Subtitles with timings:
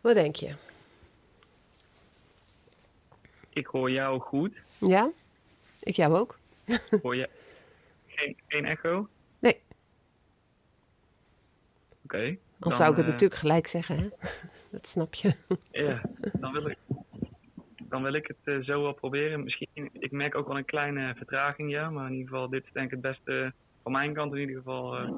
[0.00, 0.54] Wat denk je?
[3.48, 4.56] Ik hoor jou goed.
[4.78, 5.10] Ja?
[5.80, 6.38] Ik jou ook.
[7.02, 7.28] Hoor je
[8.06, 9.08] geen, geen echo?
[9.38, 9.60] Nee.
[12.04, 12.36] Oké.
[12.58, 14.08] dan zou ik het eh, natuurlijk gelijk zeggen, hè?
[14.70, 15.34] Dat snap je.
[15.70, 16.00] Ja,
[16.32, 16.78] dan wil ik,
[17.76, 19.44] dan wil ik het uh, zo wel proberen.
[19.44, 21.90] Misschien, ik merk ook wel een kleine vertraging, ja.
[21.90, 24.56] Maar in ieder geval, dit is denk ik het beste van mijn kant in ieder
[24.56, 25.08] geval uh,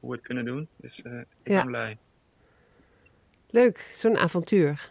[0.00, 0.68] hoe we het kunnen doen.
[0.76, 1.04] Dus ik
[1.42, 1.56] ja.
[1.56, 1.98] ben blij.
[3.50, 4.90] Leuk, zo'n avontuur.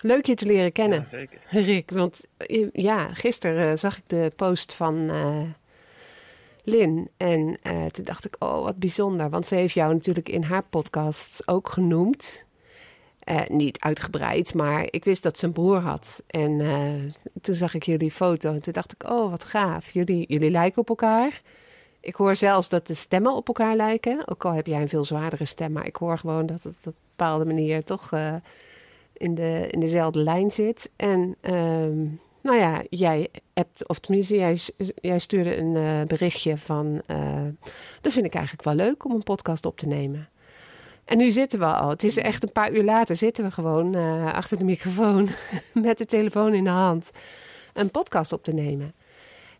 [0.00, 1.40] Leuk je te leren kennen, ja, zeker.
[1.72, 1.90] Rick.
[1.90, 2.20] Want
[2.72, 5.42] ja, gisteren zag ik de post van uh,
[6.64, 7.10] Lin.
[7.16, 9.30] En uh, toen dacht ik, oh wat bijzonder.
[9.30, 12.46] Want ze heeft jou natuurlijk in haar podcast ook genoemd.
[13.24, 16.22] Uh, niet uitgebreid, maar ik wist dat ze een broer had.
[16.26, 18.52] En toen zag ik jullie foto.
[18.52, 19.90] En toen dacht ik, oh wat gaaf.
[19.90, 21.42] Jullie, jullie lijken op elkaar.
[22.00, 24.28] Ik hoor zelfs dat de stemmen op elkaar lijken.
[24.28, 25.72] Ook al heb jij een veel zwaardere stem.
[25.72, 28.10] Maar ik hoor gewoon dat het een bepaalde manier toch
[29.22, 30.90] in, de, in dezelfde lijn zit.
[30.96, 31.98] En ehm,
[32.42, 34.58] nou ja, jij hebt, of tenminste, jij,
[34.94, 37.02] jij stuurde een uh, berichtje van.
[37.06, 37.46] Uh,
[38.00, 40.28] dat vind ik eigenlijk wel leuk om een podcast op te nemen.
[41.04, 41.88] En nu zitten we al.
[41.88, 43.94] Het is echt een paar uur later zitten we gewoon
[44.32, 45.28] achter de microfoon
[45.74, 47.10] met de telefoon in de hand
[47.72, 48.94] een podcast op te nemen.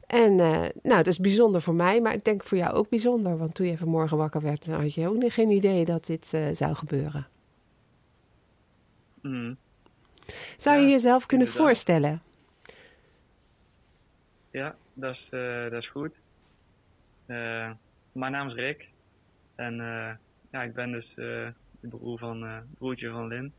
[0.06, 3.36] En nou, dat is bijzonder voor mij, maar ik denk voor jou ook bijzonder.
[3.36, 7.26] Want toen je vanmorgen wakker werd, had je ook geen idee dat dit zou gebeuren.
[9.22, 9.56] Mm.
[10.56, 12.22] Zou je jezelf kunnen voorstellen?
[14.50, 16.14] Ja, dat is, uh, dat is goed.
[17.26, 17.70] Uh,
[18.12, 18.88] mijn naam is Rick.
[19.54, 20.10] En uh,
[20.50, 23.52] ja, ik ben dus de broer van, broertje van Lin.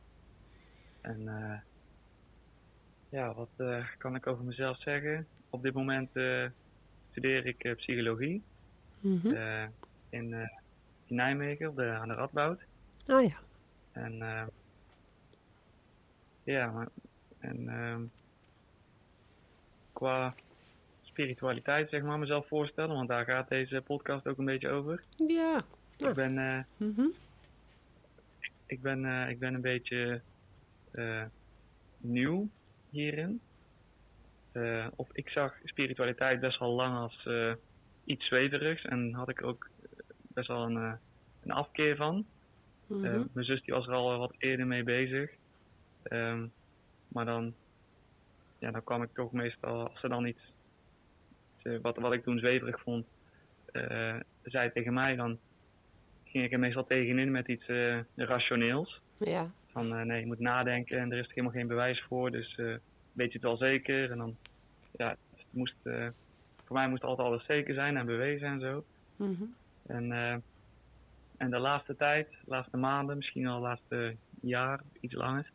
[1.01, 1.23] En
[3.09, 5.27] ja, wat kan ik over mezelf zeggen?
[5.49, 6.09] Op dit moment
[7.11, 8.43] studeer ik psychologie.
[8.99, 9.33] Mm -hmm.
[10.09, 10.49] in, in
[11.07, 12.59] Nijmegen op de, aan de Radboud.
[13.07, 13.37] Oh ja.
[13.91, 14.21] En
[16.43, 16.87] ja,
[17.39, 17.95] en uh,
[19.93, 20.35] qua
[21.01, 25.03] spiritualiteit, zeg maar, mezelf voorstellen, want daar gaat deze podcast ook een beetje over.
[25.27, 25.63] Ja.
[25.97, 27.13] Ik ben, uh, mm -hmm.
[28.65, 30.21] ik, ben, uh, ik ben een beetje
[30.91, 31.23] uh,
[31.97, 32.49] nieuw
[32.89, 33.41] hierin.
[34.95, 37.27] of ik zag spiritualiteit best wel lang als
[38.05, 39.69] iets zweverigs en had ik ook
[40.27, 40.97] best wel een,
[41.43, 42.25] een afkeer van.
[42.87, 43.29] Mm -hmm.
[43.33, 45.31] mijn zus die was er al wat eerder mee bezig.
[46.09, 46.51] Um,
[47.07, 47.53] maar dan,
[48.59, 50.41] ja, dan kwam ik toch meestal, als ze dan iets,
[51.81, 53.05] wat, wat ik toen zweverig vond,
[53.71, 55.39] uh, zei tegen mij, dan
[56.23, 59.01] ging ik er meestal tegenin met iets uh, rationeels.
[59.17, 59.51] Ja.
[59.67, 62.55] Van uh, nee, je moet nadenken en er is helemaal geen bewijs voor, dus
[63.11, 64.11] weet je het wel zeker.
[64.11, 64.35] En dan,
[64.91, 65.75] ja, het moest,
[66.63, 68.85] voor mij moest altijd alles zeker zijn en bewezen en zo.
[69.15, 69.55] Mm -hmm.
[69.87, 70.11] En,
[71.37, 75.51] en de laatste tijd, de laatste maanden, misschien al de laatste jaar, iets langer,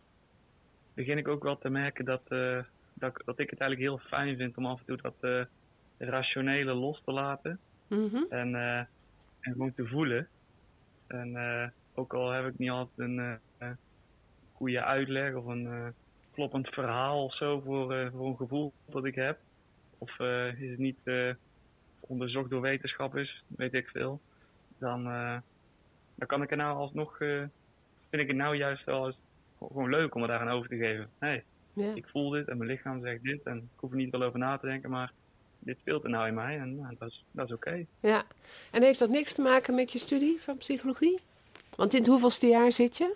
[0.98, 2.58] begin ik ook wel te merken dat, uh,
[2.94, 5.44] dat, dat ik het eigenlijk heel fijn vind om af en toe dat uh,
[5.98, 7.58] rationele los te laten.
[7.88, 8.26] Mm -hmm.
[8.28, 8.78] en, uh,
[9.40, 10.28] en gewoon te voelen.
[11.06, 13.38] En ook al heb ik niet altijd een
[14.52, 15.94] goede uitleg of een
[16.32, 19.38] kloppend verhaal of zo voor, voor een gevoel dat ik heb.
[19.98, 20.18] Of
[20.58, 20.98] is het niet
[22.00, 24.20] onderzocht door wetenschappers, weet ik veel.
[24.78, 25.04] Dan,
[26.14, 29.18] dan kan ik er nou alsnog, vind ik het nou juist wel eens
[29.58, 31.10] gewoon leuk om er daar aan over te geven.
[31.20, 31.42] Nee,
[31.94, 34.38] ik voel dit en mijn lichaam zegt dit en ik hoef er niet wel over
[34.38, 35.12] na te denken, maar
[35.58, 37.68] dit speelt er nou in mij en nou, dat is, dat is oké.
[37.68, 37.86] Okay.
[38.00, 38.24] Ja,
[38.70, 41.20] en heeft dat niks te maken met je studie van psychologie?
[41.76, 43.14] Want in het hoeveelste jaar zit je?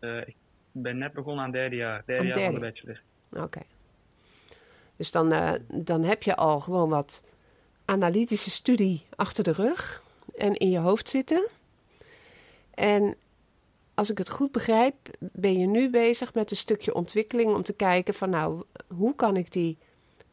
[0.00, 0.36] Uh, ik
[0.72, 2.40] ben net begonnen aan derde jaar, derde, derde.
[2.40, 3.00] jaar van de bachelor.
[3.30, 3.42] Oké.
[3.42, 3.66] Okay.
[4.96, 7.24] Dus dan, uh, dan heb je al gewoon wat
[7.84, 10.02] analytische studie achter de rug
[10.36, 11.48] en in je hoofd zitten.
[12.74, 13.16] En
[13.96, 17.72] als ik het goed begrijp, ben je nu bezig met een stukje ontwikkeling om te
[17.72, 19.78] kijken van nou, hoe kan ik die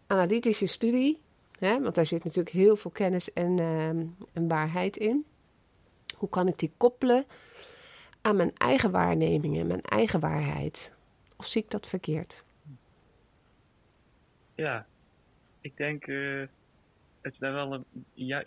[0.07, 1.21] analytische studie,
[1.60, 5.25] hè, want daar zit natuurlijk heel veel kennis en, ehm, en waarheid in,
[6.18, 7.25] hoe kan ik die koppelen
[8.21, 10.94] aan mijn eigen waarnemingen, mijn eigen waarheid?
[11.36, 12.45] Of zie ik dat verkeerd?
[14.56, 14.86] Ja,
[15.62, 16.48] ik denk uh,
[17.21, 17.86] het daar wel een,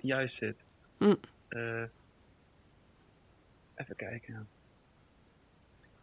[0.01, 0.57] juist zit.
[0.99, 1.17] Mm.
[1.49, 1.83] Uh,
[3.75, 4.49] even kijken.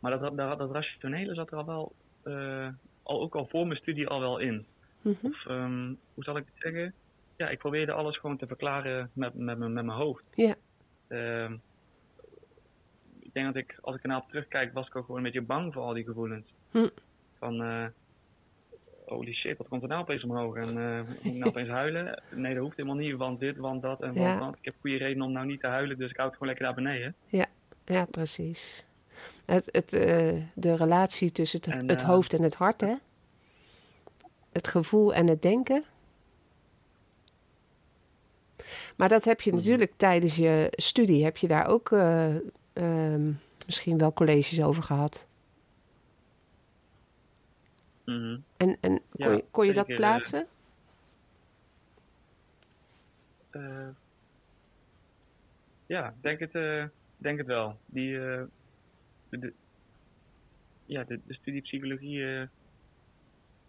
[0.04, 2.68] Maar dat, dat, dat rationele zat er al wel, uh,
[3.04, 4.66] al, ook al voor mijn studie al wel in.
[5.02, 5.32] Mm -hmm.
[5.32, 6.94] Of um, hoe zal ik het zeggen?
[7.38, 10.24] Ja, ik probeerde alles gewoon te verklaren met, met, met mijn hoofd.
[10.34, 10.56] Ja.
[11.08, 11.50] Yeah.
[11.50, 11.58] Uh,
[13.20, 15.74] ik denk dat ik, als ik ernaar terugkijk, was ik ook gewoon een beetje bang
[15.74, 16.54] voor al die gevoelens.
[16.72, 16.88] Hm.
[17.40, 17.86] Van, uh,
[19.06, 20.56] holy shit, wat komt er nou opeens omhoog?
[20.56, 22.22] En uh, moet ik nou opeens huilen?
[22.32, 24.40] Nee, dat hoeft helemaal niet, want dit, want dat en want Ja.
[24.40, 24.56] dat.
[24.58, 26.66] Ik heb goede reden om nou niet te huilen, dus ik hou het gewoon lekker
[26.66, 27.16] naar beneden.
[27.28, 27.46] Ja,
[27.86, 28.86] ja precies.
[29.46, 32.96] Het, het, eh, de relatie tussen het, En, het eh, hoofd en het hart, hè?
[34.52, 35.84] Het gevoel en het denken.
[38.96, 39.60] Maar dat heb je Mhm.
[39.60, 41.92] natuurlijk tijdens je studie, heb je daar ook
[42.74, 43.32] ehm,
[43.66, 45.28] misschien wel colleges over gehad.
[48.06, 48.38] Mhm.
[48.58, 50.48] En, en kon, Ja, kon je dat plaatsen?
[55.86, 56.52] Ja, denk het,
[57.18, 57.78] denk het wel.
[57.86, 58.20] Die,
[59.40, 59.54] de,
[60.86, 62.48] ja, de, de studie psychologie eh,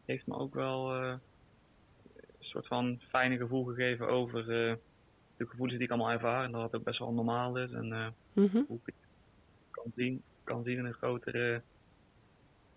[0.05, 1.09] heeft me ook wel eh,
[2.17, 4.75] een soort van fijne gevoel gegeven over eh,
[5.37, 6.45] de gevoelens die ik allemaal ervaar.
[6.45, 7.73] En dat het ook best wel normaal is.
[7.73, 8.63] En Mhm.
[8.67, 8.95] hoe ik het
[9.71, 11.63] kan zien, kan zien in een grotere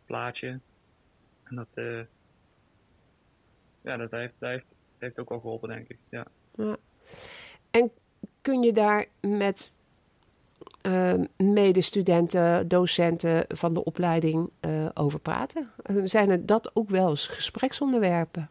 [0.05, 0.59] plaatje.
[1.43, 1.67] En dat,
[3.81, 4.65] ja, dat heeft, dat heeft,
[4.97, 5.97] heeft ook wel geholpen, denk ik.
[6.09, 6.27] Ja.
[7.71, 7.91] En
[8.41, 9.71] kun je daar met
[10.87, 15.71] eh, medestudenten, docenten van de opleiding eh, over praten?
[15.83, 18.49] Eh, Zijn er dat ook wel eens gespreksonderwerpen?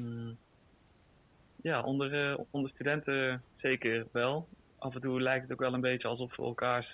[0.00, 0.36] Mm.
[1.62, 4.48] Ja, onder, eh, onder studenten zeker wel.
[4.78, 6.92] Af en toe lijkt het ook wel een beetje alsof we elkaars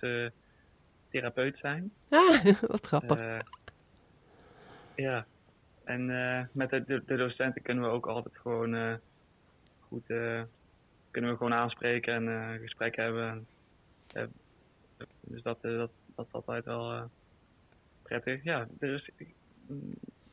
[1.10, 1.92] therapeut zijn.
[2.08, 3.42] Ah, wat grappig.
[4.94, 5.26] Ja,
[5.84, 6.06] en
[6.52, 9.00] met de, de, docenten kunnen we ook altijd gewoon
[9.88, 10.08] goed
[11.16, 13.46] kunnen we gewoon aanspreken en eh, een gesprek hebben.
[15.20, 17.02] Dus dat, eh, dat, dat is altijd wel eh,
[18.02, 18.44] prettig.
[18.44, 19.34] Ja, is, ik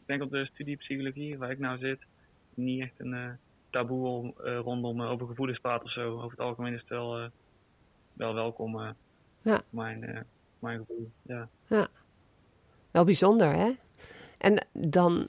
[0.05, 1.99] denk op de studie psychologie waar ik nou zit,
[2.53, 3.37] niet echt een
[3.69, 6.15] taboe om, rondom over gevoelens praten of zo.
[6.15, 7.29] Over het algemeen is het wel,
[8.13, 8.95] wel welkom.
[9.41, 9.63] Ja.
[9.69, 10.25] Mijn,
[10.59, 11.49] mijn gevoel, ja.
[12.91, 13.71] Wel bijzonder, hè?
[14.37, 15.27] En dan,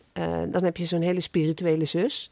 [0.50, 2.30] dan heb je zo'n hele spirituele zus.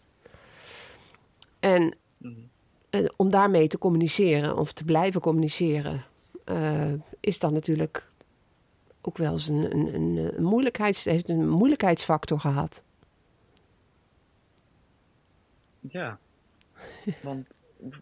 [1.61, 2.52] En Mhm.
[2.93, 6.05] Eh, om daarmee te communiceren of te blijven communiceren,
[6.44, 8.11] eh, is dan natuurlijk
[9.00, 12.85] ook wel eens een, een, een, een, moeilijkheids, heeft een moeilijkheidsfactor gehad.
[15.81, 16.19] Ja,
[17.23, 17.47] want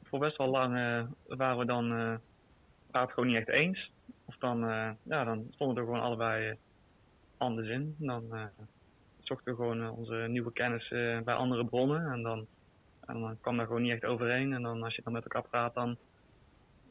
[0.02, 1.88] voor best wel lang eh, waren we dan
[2.90, 3.90] waren het gewoon niet echt eens.
[4.24, 4.58] Of dan,
[5.02, 6.56] ja, dan stonden we er gewoon allebei
[7.36, 7.94] anders in.
[7.98, 8.24] Dan
[9.20, 10.88] zochten we gewoon onze nieuwe kennis
[11.24, 12.12] bij andere bronnen.
[12.12, 12.46] En dan,
[13.06, 14.52] en dan kwam daar gewoon niet echt overeen.
[14.52, 15.96] En dan als je dan met elkaar praat, dan,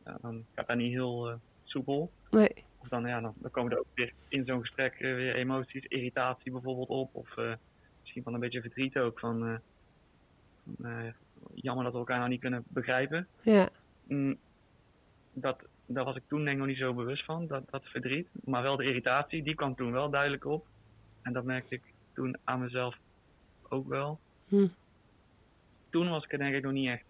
[0.05, 2.11] ja, dan gaat dat niet heel eh, soepel.
[2.29, 2.65] Nee.
[2.77, 5.85] Of dan, ja, dan, dan komen er ook weer in zo'n gesprek eh, weer emoties,
[5.85, 7.15] irritatie bijvoorbeeld op.
[7.15, 7.53] Of eh,
[7.99, 9.19] misschien van een beetje verdriet ook.
[9.19, 9.59] Van,
[10.77, 11.13] van,
[11.53, 13.27] jammer dat we elkaar nou niet kunnen begrijpen.
[13.41, 13.69] Ja,
[14.09, 14.37] Mm,
[15.33, 18.27] dat, daar was ik toen denk ik nog niet zo bewust van, dat, dat verdriet.
[18.43, 20.65] Maar wel de irritatie, die kwam toen wel duidelijk op.
[21.21, 21.81] En dat merkte ik
[22.13, 22.95] toen aan mezelf
[23.67, 24.19] ook wel.
[24.47, 24.67] Hm.
[25.89, 27.03] Toen was ik er denk ik nog niet echt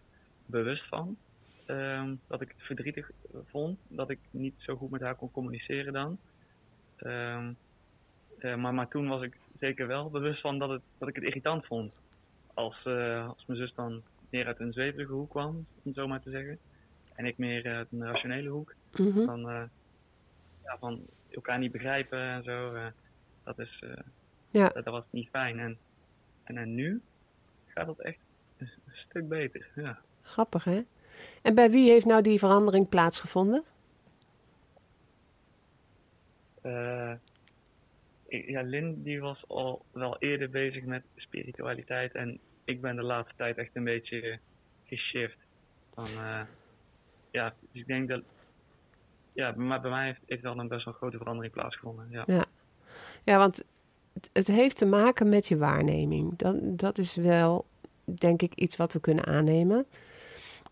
[0.45, 1.17] bewust van.
[1.65, 3.11] ehm, dat ik het verdrietig
[3.45, 3.79] vond.
[3.87, 6.17] Dat ik niet zo goed met haar kon communiceren dan.
[6.95, 7.51] Ehm,
[8.39, 11.23] eh, maar, maar toen was ik zeker wel bewust van dat, het, dat ik het
[11.23, 11.93] irritant vond.
[12.53, 16.07] Als, eh, als mijn zus dan meer uit een zweverige hoek kwam, om het zo
[16.07, 16.57] maar te zeggen.
[17.15, 18.73] En ik meer uit een rationele hoek.
[18.97, 19.25] mhm.
[19.25, 19.63] Van, eh,
[20.63, 22.77] ja, van elkaar niet begrijpen en zo.
[23.43, 23.83] dat, is,
[24.51, 24.67] Ja.
[24.69, 25.59] dat, dat was niet fijn.
[25.59, 25.77] En,
[26.43, 27.01] en, en nu
[27.67, 28.19] gaat het echt
[28.59, 29.67] een, stuk beter.
[29.75, 29.99] Ja.
[30.21, 30.81] grappig hè?
[31.41, 33.63] En bij wie heeft nou die verandering plaatsgevonden?
[38.27, 42.13] Ik- ja, Lin die was al wel eerder bezig met spiritualiteit.
[42.15, 44.39] En ik ben de laatste tijd echt een beetje
[44.85, 45.37] geshift.
[45.93, 46.41] Van, eh,
[47.31, 48.21] ja, dus ik denk dat.
[49.33, 52.07] Ja, maar bij mij heeft, heeft wel een best wel grote verandering plaatsgevonden.
[52.09, 52.45] Ja.
[53.23, 53.63] Ja, want
[54.13, 56.37] het, het heeft te maken met je waarneming.
[56.37, 57.65] Dat, dat is wel,
[58.15, 59.85] denk ik, iets wat we kunnen aannemen.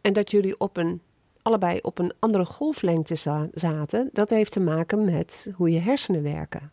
[0.01, 1.01] En dat jullie op een
[1.41, 3.15] allebei op een andere golflengte
[3.53, 6.71] zaten, dat heeft te maken met hoe je hersenen werken.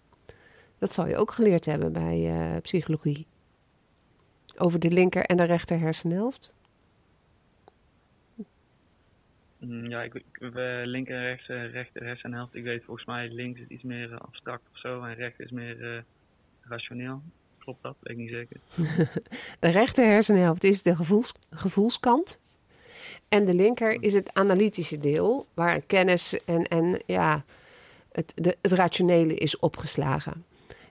[0.79, 3.27] Dat zal je ook geleerd hebben bij uh, psychologie.
[4.57, 6.55] Over de linker en de rechter hersenhelft.
[9.59, 10.23] Mm, ja, ik,
[10.85, 12.55] linker en rechts, rechter hersenhelft.
[12.55, 15.51] Ik weet volgens mij links is iets meer uh, abstract of zo en rechts is
[15.51, 16.05] meer
[16.61, 17.23] rationeel.
[17.65, 17.97] Klopt dat?
[18.01, 18.61] Weet ik niet zeker.
[19.61, 22.39] de rechter hersenhelft is de gevoels, gevoelskant.
[23.29, 27.45] En de linker is het analytische deel, waar kennis en, en ja,
[28.13, 30.45] het, de, het rationele is opgeslagen.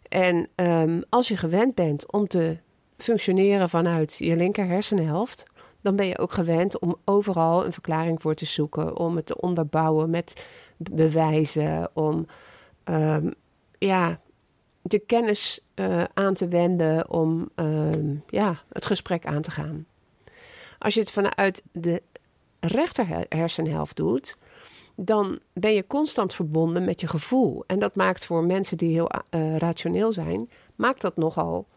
[0.10, 2.58] En um, als je gewend bent om te
[2.98, 5.44] functioneren vanuit je linker hersenhelft,
[5.82, 9.42] dan ben je ook gewend om overal een verklaring voor te zoeken, om het te
[9.42, 10.46] onderbouwen met
[10.78, 12.26] bewijzen, om
[12.86, 13.34] um,
[13.78, 14.20] ja,
[14.84, 19.86] de kennis uh, aan te wenden om uh, ja, het gesprek aan te gaan.
[20.80, 22.02] Als je het vanuit de
[22.60, 24.38] rechter hersenhelft doet,
[24.96, 27.64] dan ben je constant verbonden met je gevoel.
[27.68, 31.68] En dat maakt voor mensen die heel uh, rationeel zijn, maakt dat nogal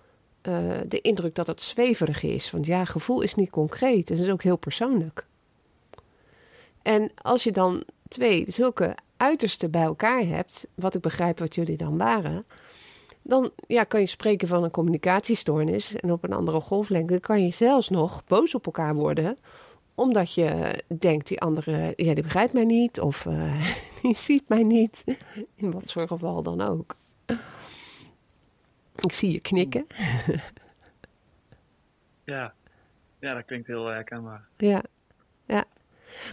[0.42, 2.50] uh, de indruk dat het zweverig is.
[2.50, 4.08] Want ja, gevoel is niet concreet.
[4.08, 5.26] Het is ook heel persoonlijk.
[6.82, 11.76] En als je dan twee zulke uitersten bij elkaar hebt, wat ik begrijp wat jullie
[11.76, 12.44] dan waren,
[13.28, 15.94] dan ja, kan je spreken van een communicatiestoornis.
[15.94, 19.36] En op een andere golflengte kan je zelfs nog boos op elkaar worden
[19.96, 23.68] omdat je denkt, die andere, ja, die begrijpt mij niet of uh,
[24.02, 25.04] die ziet mij niet.
[25.54, 26.96] In wat voor geval dan ook.
[28.96, 29.86] Ik zie je knikken.
[32.24, 32.54] ja.
[33.18, 34.44] ja, dat klinkt heel herkenbaar.
[34.56, 34.82] Ja,
[35.46, 35.64] ja.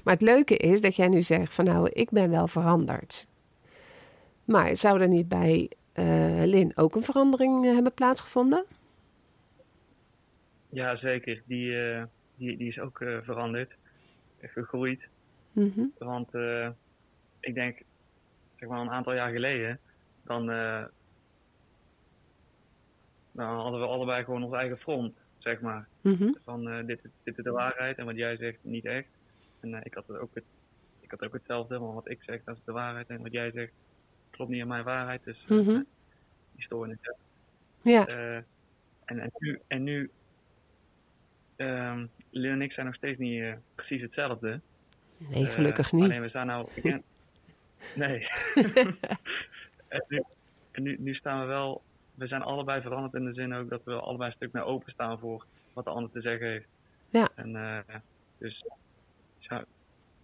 [0.03, 3.27] Maar het leuke is dat jij nu zegt van nou, ik ben wel veranderd.
[4.45, 5.69] Maar zou er niet bij
[6.45, 8.65] Lin ook een verandering uh, hebben plaatsgevonden?
[10.69, 11.41] Ja, zeker.
[11.45, 12.03] Die, uh,
[12.35, 13.71] die, die is ook veranderd,
[14.41, 15.07] gegroeid.
[15.51, 15.93] Mm -hmm.
[15.97, 16.29] Want
[17.39, 17.81] ik denk,
[18.55, 19.79] zeg maar een aantal jaar geleden,
[20.23, 20.83] dan, uh,
[23.31, 25.87] dan hadden we allebei gewoon ons eigen front, zeg maar.
[26.01, 26.37] Mm -hmm.
[26.43, 29.07] Van dit, dit is de waarheid en wat jij zegt niet echt.
[29.59, 30.43] En ik, had het ook het,
[30.99, 33.51] ik had ook hetzelfde, want wat ik zeg dat is de waarheid en wat jij
[33.51, 33.73] zegt
[34.33, 35.23] klopt niet aan mijn waarheid.
[35.23, 35.85] Dus mm -hmm.
[36.55, 36.97] die stoornis.
[37.81, 38.05] Ja.
[39.05, 40.11] en, en nu, en nu
[41.57, 44.59] um, Lin en ik zijn nog steeds niet uh, precies hetzelfde.
[45.17, 46.07] Nee, gelukkig niet.
[46.07, 46.67] Nee, we zijn nou...
[47.95, 48.27] nee.
[49.87, 50.23] en nu,
[50.71, 51.81] en nu, nu, staan we wel...
[52.15, 55.19] We zijn allebei veranderd in de zin ook dat we allebei een stuk meer openstaan
[55.19, 56.67] voor wat de ander te zeggen heeft.
[57.09, 57.29] Ja.
[57.35, 57.79] En uh,
[58.37, 58.65] dus...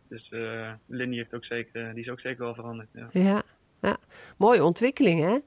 [0.08, 2.88] Dus uh, heeft ook zeker, die is ook zeker wel veranderd.
[2.92, 3.10] Ja.
[3.12, 3.44] ja,
[3.82, 3.98] ja.
[4.38, 5.38] mooie ontwikkeling hè?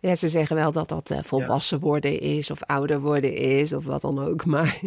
[0.00, 3.84] Ja, ze zeggen wel dat dat uh, volwassen worden is of ouder worden is of
[3.84, 4.44] wat dan ook.
[4.54, 4.80] Maar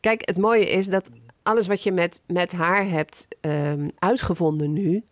[0.00, 1.10] kijk, het mooie is dat
[1.42, 5.04] alles wat je met, met haar hebt um, uitgevonden nu,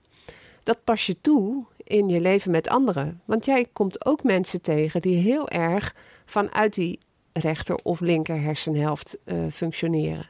[0.62, 3.21] dat pas je toe in je leven met anderen.
[3.25, 6.99] Want jij komt ook mensen tegen die heel erg vanuit die
[7.33, 10.28] rechter of linker hersenhelft uh, functioneren.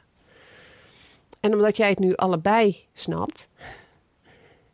[1.39, 3.49] En omdat jij het nu allebei snapt,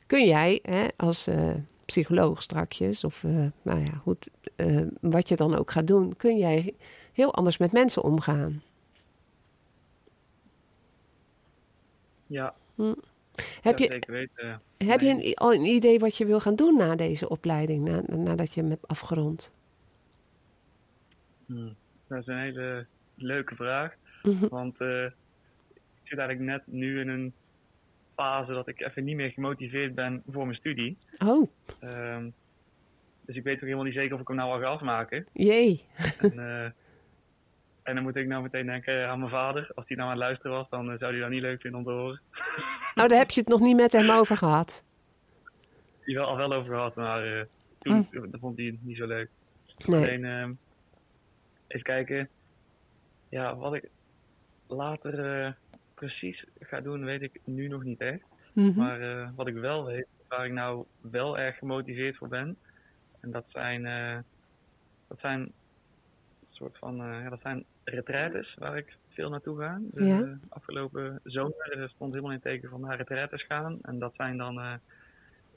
[0.07, 1.53] kun jij hè, als uh,
[1.85, 6.37] psycholoog strakjes, of uh, nou ja, goed, uh, wat je dan ook gaat doen, kun
[6.37, 6.73] jij
[7.13, 8.61] heel anders met mensen omgaan.
[12.27, 12.55] Ja.
[12.75, 12.93] Hm.
[13.61, 14.61] Heb, ja, je, weten.
[14.77, 18.15] heb je een, al een idee wat je wil gaan doen na deze opleiding, na,
[18.15, 19.51] nadat je hem hebt afgerond?
[21.45, 21.69] Hm.
[22.07, 22.85] Dat is een hele
[23.15, 23.93] leuke vraag.
[24.23, 24.49] Mm-hmm.
[24.49, 25.03] Want uh,
[25.73, 27.33] ik zit eigenlijk net nu in een
[28.17, 30.97] fase dat ik even niet meer gemotiveerd ben voor mijn studie.
[31.19, 31.49] Oh.
[31.83, 32.33] Um,
[33.21, 35.25] dus ik weet ook helemaal niet zeker of ik hem nou al ga afmaken.
[35.33, 35.85] Jee.
[36.19, 36.63] En, uh,
[37.83, 39.71] en dan moet ik nou meteen denken aan mijn vader.
[39.75, 41.79] Als hij nou aan het luisteren was, dan uh, zou hij dat niet leuk vinden
[41.79, 42.21] om te horen.
[42.95, 44.83] Nou, daar heb je het nog niet met hem over gehad.
[46.05, 47.43] Die wel al wel over gehad, maar uh,
[47.79, 48.31] toen oh.
[48.31, 49.29] dat vond hij het niet zo leuk.
[49.85, 50.01] Nee.
[50.01, 50.57] Alleen, um,
[51.67, 52.29] even kijken.
[53.29, 53.89] Ja, wat ik
[54.67, 55.55] later
[55.97, 58.21] precies ga doen, weet ik nu nog niet echt.
[58.53, 58.65] Mhm.
[58.65, 58.83] Mm -hmm.
[58.83, 62.57] Maar uh, wat ik wel weet, waar ik nou wel erg gemotiveerd voor ben,
[63.19, 64.17] en dat zijn, uh,
[65.07, 65.51] dat zijn
[66.49, 69.79] soort van, uh, ja, dat zijn retraites waar ik veel naartoe ga.
[69.91, 70.37] De ja.
[70.49, 73.79] afgelopen zomer stond helemaal in teken van naar retraites gaan.
[73.81, 74.79] En dat zijn dan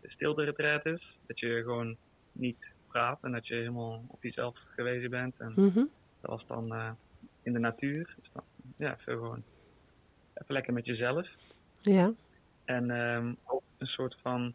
[0.02, 1.96] stilte retraites, dat je gewoon
[2.32, 5.34] niet praat en dat je helemaal op jezelf gewezen bent.
[5.38, 5.90] En mm -hmm.
[6.20, 6.96] dat was dan
[7.42, 8.14] in de natuur.
[8.20, 8.44] Dus dan,
[8.76, 9.42] ja, veel gewoon
[10.42, 11.28] even lekker met jezelf.
[11.80, 12.12] Ja.
[12.64, 14.54] En um, ook een soort van,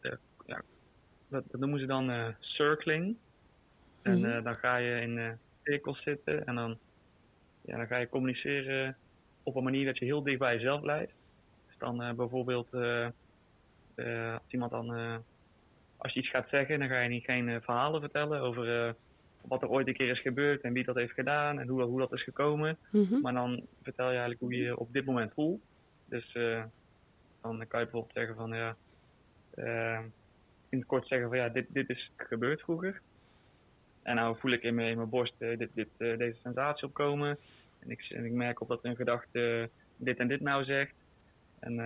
[0.00, 0.12] uh,
[0.46, 0.62] ja,
[1.28, 3.16] dat, dat, noemen ze dan uh, circling.
[4.02, 4.32] En mm -hmm.
[4.36, 6.78] uh, dan ga je in cirkels zitten en dan,
[7.60, 8.96] ja, dan ga je communiceren
[9.42, 11.12] op een manier dat je heel dicht bij jezelf blijft.
[11.66, 12.74] Dus dan bijvoorbeeld
[14.34, 14.90] als iemand dan,
[15.96, 18.94] als je iets gaat zeggen, dan ga je niet geen verhalen vertellen over
[19.48, 22.00] wat er ooit een keer is gebeurd en wie dat heeft gedaan en hoe, hoe
[22.00, 22.76] dat is gekomen.
[22.90, 23.20] Mhm.
[23.20, 25.60] Maar dan vertel je eigenlijk hoe je je op dit moment voelt.
[26.08, 26.32] Dus
[27.40, 28.76] dan kan je bijvoorbeeld zeggen van ja,
[30.68, 33.00] in het kort zeggen van ja, dit, dit is gebeurd vroeger.
[34.02, 37.38] En nou voel ik in mijn, in mijn borst dit, dit, deze sensatie opkomen.
[37.78, 40.94] En ik, en ik merk op dat een gedachte dit en dit nou zegt.
[41.58, 41.78] En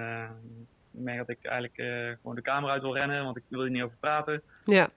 [0.92, 1.74] ik merk dat ik eigenlijk
[2.20, 4.42] gewoon de kamer uit wil rennen, want ik wil er niet over praten.
[4.64, 4.90] Ja.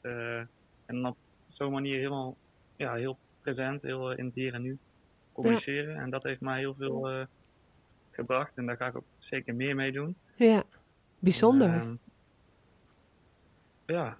[0.85, 1.17] En dan op
[1.49, 2.37] zo'n manier helemaal
[2.81, 4.77] ja, heel present, heel in het hier en nu
[5.31, 5.93] communiceren.
[5.93, 6.01] Ja.
[6.01, 7.27] En dat heeft mij heel veel
[8.11, 10.15] gebracht en daar ga ik ook zeker meer mee doen.
[10.35, 10.63] Ja,
[11.19, 11.69] bijzonder.
[11.69, 11.99] En,
[13.85, 14.17] ja,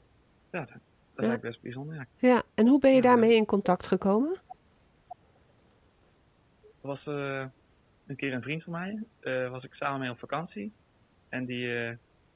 [0.52, 0.68] ja,
[1.14, 1.96] dat, dat best bijzonder.
[1.96, 2.06] Ja.
[2.18, 4.40] ja, en hoe ben je daarmee in contact gekomen?
[6.82, 7.46] Er was uh,
[8.08, 10.72] een keer een vriend van mij, uh, was ik samen mee op vakantie.
[11.30, 11.92] En die, uh,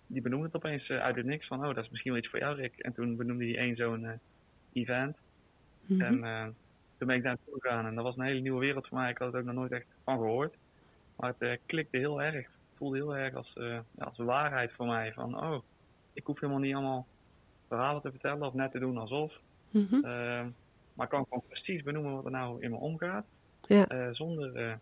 [0.07, 2.39] die benoemde het opeens uit het niks van, oh, dat is misschien wel iets voor
[2.39, 2.77] jou, Rick.
[2.77, 4.19] En toen benoemde hij één zo'n
[4.73, 5.17] event.
[5.85, 6.01] Mhm.
[6.01, 6.55] En
[6.97, 7.85] toen ben ik daar naartoe gegaan.
[7.85, 9.09] En dat was een hele nieuwe wereld voor mij.
[9.09, 10.55] Ik had het ook nog nooit echt van gehoord.
[11.15, 12.45] Maar het klikte heel erg.
[12.45, 13.57] Het voelde heel erg als,
[13.97, 15.13] als waarheid voor mij.
[15.13, 15.61] Van, oh,
[16.13, 17.07] ik hoef helemaal niet allemaal
[17.67, 19.33] verhalen te vertellen of net te doen alsof.
[19.69, 19.99] Mhm.
[20.93, 23.25] maar ik kan gewoon precies benoemen wat er nou in me omgaat.
[23.67, 23.91] Ja.
[23.91, 24.73] Uh, zonder, uh,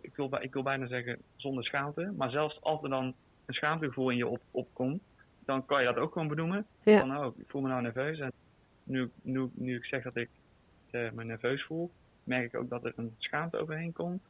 [0.00, 2.12] ik, wil, ik wil bijna zeggen zonder schaamte.
[2.16, 3.14] Maar zelfs als er dan
[3.46, 5.02] een schaamtegevoel in je op, opkomt,
[5.44, 6.66] dan kan je dat ook gewoon benoemen.
[6.84, 6.98] Ja.
[6.98, 8.18] Van nou, ik voel me nou nerveus.
[8.18, 8.32] En
[8.90, 10.28] nu, nu, nu ik zeg dat ik
[10.90, 11.90] uh, me nerveus voel,
[12.24, 14.22] merk ik ook dat er een schaamte overheen komt.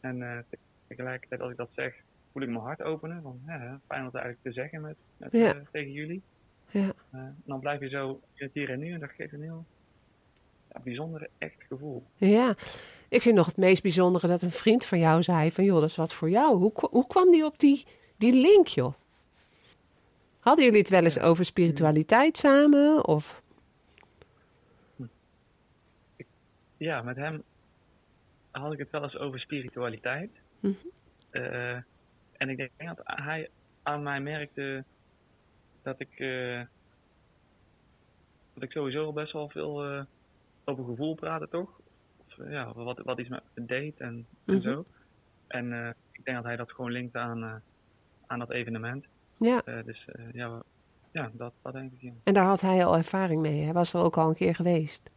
[0.00, 0.44] En
[0.86, 1.94] tegelijkertijd als ik dat zeg,
[2.32, 3.22] voel ik mijn hart openen.
[3.22, 3.40] Van,
[3.86, 5.62] fijn om dat eigenlijk te zeggen met, met Ja.
[5.72, 6.22] tegen jullie.
[6.70, 6.94] Ja.
[7.44, 9.64] dan blijf je zo het hier en nu en dat geeft een heel
[10.72, 12.04] ja, bijzonder echt gevoel.
[12.16, 12.56] Ja,
[13.08, 15.64] ik vind nog het meest bijzondere dat een vriend van jou zei van...
[15.64, 16.56] joh, dat is wat voor jou.
[16.56, 18.94] Hoe, hoe kwam die op die, die link, joh?
[20.40, 23.06] Hadden jullie het wel eens over spiritualiteit samen?
[23.06, 23.42] Of...
[26.80, 27.42] Ja, met hem
[28.50, 30.30] had ik het wel eens over spiritualiteit.
[30.60, 30.74] Mhm.
[31.30, 31.74] Uh,
[32.32, 33.50] en ik denk dat hij
[33.82, 34.84] aan mij merkte
[35.82, 36.62] dat ik, uh,
[38.54, 40.02] dat ik sowieso best wel veel uh,
[40.64, 41.80] over gevoel praatte, toch?
[42.16, 44.54] Of, ja, wat, wat iets met date en, mm -hmm.
[44.54, 44.84] en zo.
[45.46, 47.62] En ik denk dat hij dat gewoon linkt aan,
[48.26, 49.06] aan dat evenement.
[49.36, 49.62] Ja.
[49.84, 50.62] dus ja,
[51.12, 52.00] ja dat, dat denk ik.
[52.00, 52.12] Ja.
[52.24, 53.62] En daar had hij al ervaring mee.
[53.62, 55.10] Hij was er ook al een keer geweest.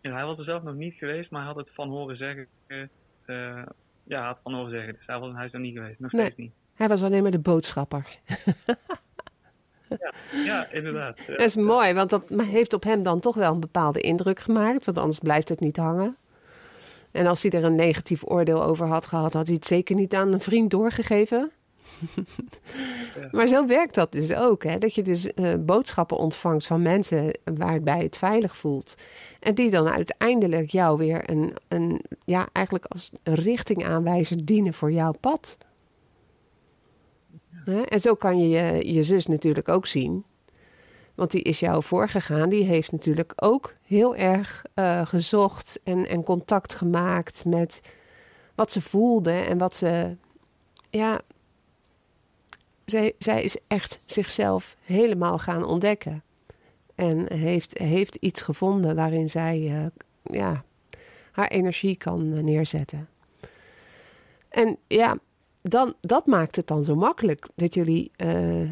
[0.00, 2.46] Ja, hij was er zelf nog niet geweest, maar hij had het van horen zeggen.
[2.66, 4.92] ja, hij had van horen zeggen.
[4.94, 6.20] Dus hij, was, hij is er niet geweest, nog Nee.
[6.22, 6.52] steeds niet.
[6.74, 8.06] Hij was alleen maar de boodschapper.
[9.88, 10.12] Ja,
[10.44, 11.18] ja inderdaad.
[11.18, 11.26] Ja.
[11.36, 14.84] Dat is mooi, want dat heeft op hem dan toch wel een bepaalde indruk gemaakt.
[14.84, 16.16] Want anders blijft het niet hangen.
[17.10, 20.14] En als hij er een negatief oordeel over had gehad, had hij het zeker niet
[20.14, 21.50] aan een vriend doorgegeven.
[23.14, 23.28] Ja.
[23.30, 24.64] Maar zo werkt dat dus ook.
[24.64, 24.78] Hè?
[24.78, 28.94] Dat je dus uh, boodschappen ontvangt van mensen waarbij het veilig voelt.
[29.40, 35.14] En die dan uiteindelijk jou weer een, een ja, eigenlijk als richtingaanwijzer dienen voor jouw
[35.20, 35.58] pad.
[37.88, 40.24] En zo kan je, je je zus natuurlijk ook zien.
[41.14, 42.48] Want die is jou voorgegaan.
[42.48, 47.82] Die heeft natuurlijk ook heel erg uh, gezocht en, en contact gemaakt met
[48.54, 50.16] wat ze voelde en wat ze.
[50.90, 51.20] Ja,
[52.90, 56.22] zij, zij is echt zichzelf helemaal gaan ontdekken.
[56.94, 59.86] En heeft, heeft iets gevonden waarin zij uh,
[60.22, 60.64] ja,
[61.32, 63.08] haar energie kan uh, neerzetten.
[64.48, 65.18] En ja,
[65.62, 68.70] dan, dat maakt het dan zo makkelijk dat jullie uh,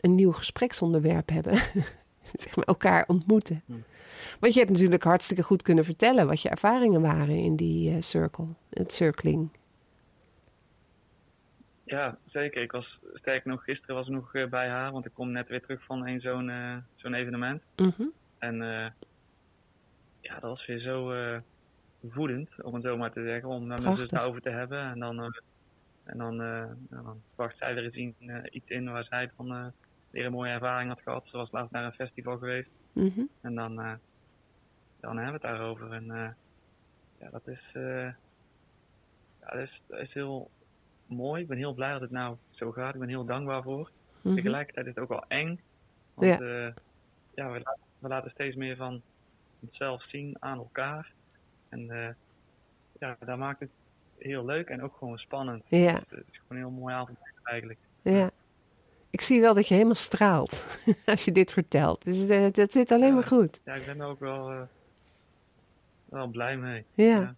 [0.00, 1.54] een nieuw gespreksonderwerp hebben.
[2.44, 3.62] zeg maar elkaar ontmoeten.
[3.66, 3.72] Hm.
[4.40, 7.96] Want je hebt natuurlijk hartstikke goed kunnen vertellen wat je ervaringen waren in die uh,
[8.00, 9.48] circle, het circling.
[11.86, 12.62] Ja, zeker.
[12.62, 15.48] Ik was, sterk nog, gisteren was ik nog uh, bij haar, want ik kom net
[15.48, 17.62] weer terug van een zo'n uh, zo'n evenement.
[17.76, 18.12] Mm -hmm.
[18.38, 18.56] En
[20.20, 21.14] ja, dat was weer zo
[22.08, 24.80] voedend, om het zo maar te zeggen, om daar met zus over te hebben.
[24.80, 25.34] En dan,
[26.04, 26.36] en dan,
[26.90, 28.14] dan bracht zij er eens in,
[28.50, 29.72] iets in waar zij dan
[30.10, 31.24] weer een mooie ervaring had gehad.
[31.26, 32.68] Ze was laatst naar een festival geweest.
[32.92, 33.28] Mm -hmm.
[33.40, 33.74] En dan,
[35.00, 35.92] dan hebben we het daarover.
[35.92, 36.36] En
[37.18, 38.16] ja, dat is, ja,
[39.40, 40.50] dat is, dat is heel
[41.06, 41.42] mooi.
[41.42, 42.94] Ik ben heel blij dat het nou zo gaat.
[42.94, 43.78] Ik ben heel dankbaar voor.
[43.78, 43.86] Mm
[44.22, 44.34] -hmm.
[44.34, 45.60] Tegelijkertijd is het ook wel eng.
[46.14, 46.72] Want ja, uh,
[47.34, 49.02] ja we, laten, we, laten steeds meer van
[49.60, 51.12] onszelf zien aan elkaar.
[51.68, 52.08] En uh,
[52.98, 53.70] ja, dat maakt het
[54.18, 55.62] heel leuk en ook gewoon spannend.
[55.68, 55.94] Ja.
[55.94, 57.78] Het, het is gewoon een heel mooi avond eigenlijk.
[58.02, 58.30] Ja.
[59.10, 60.66] Ik zie wel dat je helemaal straalt
[61.06, 62.04] als je dit vertelt.
[62.04, 63.60] Dus uh, dat zit alleen ja, maar goed.
[63.64, 64.68] Ja, ik ben er ook wel,
[66.04, 66.84] wel blij mee.
[66.94, 67.04] Ja.
[67.04, 67.34] ja.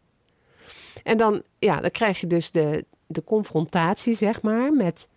[1.03, 5.09] En dan, ja, dan krijg je dus de, de confrontatie, zeg maar, met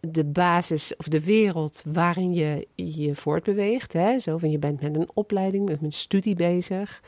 [0.00, 3.92] de basis of de wereld waarin je je voortbeweegt.
[3.92, 4.18] Hè?
[4.18, 7.02] Zo van je bent met een opleiding, met een studie bezig.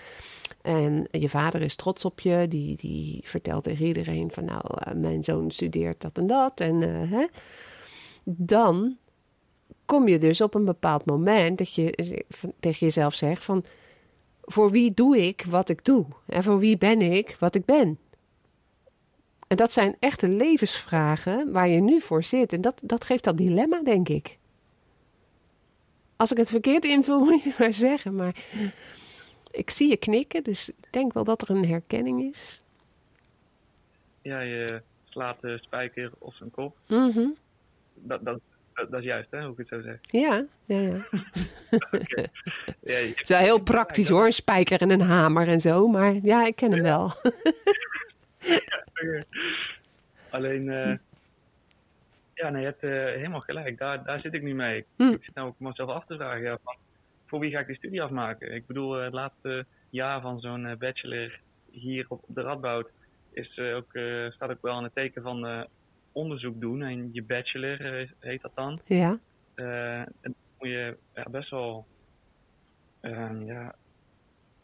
[0.63, 2.47] En je vader is trots op je.
[2.49, 6.61] Die, die vertelt tegen iedereen van nou, eh, mijn zoon studeert dat en dat.
[6.61, 7.27] En uh, hè?
[8.25, 8.97] dan
[9.85, 12.25] kom je dus op een bepaald moment dat je
[12.61, 13.65] tegen jezelf zegt van
[14.41, 16.07] voor wie doe ik wat ik doe?
[16.27, 17.99] En voor wie ben ik wat ik ben?
[19.55, 22.53] En dat zijn echte levensvragen waar je nu voor zit.
[22.53, 24.39] En dat, dat geeft dat dilemma, denk ik.
[26.17, 28.15] Als ik het verkeerd invul, moet je maar zeggen.
[28.15, 28.35] Maar
[29.51, 32.63] ik zie je knikken, dus ik denk wel dat er een herkenning is.
[34.23, 36.77] Ja, je slaat de spijker op zijn kop.
[36.87, 37.35] Mm
[37.95, 38.41] dat, dat,
[38.75, 39.99] dat, is juist, hè, hoe ik het zo zeg.
[40.01, 41.07] Ja, ja, ja.
[42.81, 45.89] ja het is wel heel praktisch hoor, een spijker en een hamer en zo.
[45.89, 47.13] Maar ja, ik ken hem wel.
[50.31, 50.97] Alleen, uh,
[52.35, 53.79] ja, nee, je hebt uh, helemaal gelijk.
[53.79, 54.85] Daar, daar zit ik nu mee.
[54.97, 55.03] Hm.
[55.03, 56.77] Ik zit nou ook mezelf af te vragen, ja, van,
[57.27, 58.55] voor wie ga ik die studie afmaken?
[58.55, 61.41] Ik bedoel, het laatste jaar van zo'n bachelor
[61.71, 62.91] hier op, de Radboud
[63.33, 63.91] is, ook,
[64.31, 65.67] staat ook wel aan het teken van
[66.13, 66.83] onderzoek doen.
[66.83, 68.81] En je bachelor heet dat dan.
[68.85, 69.19] Ja.
[69.55, 71.87] en dan moet je ja, best wel,
[73.01, 73.75] ehm, ja,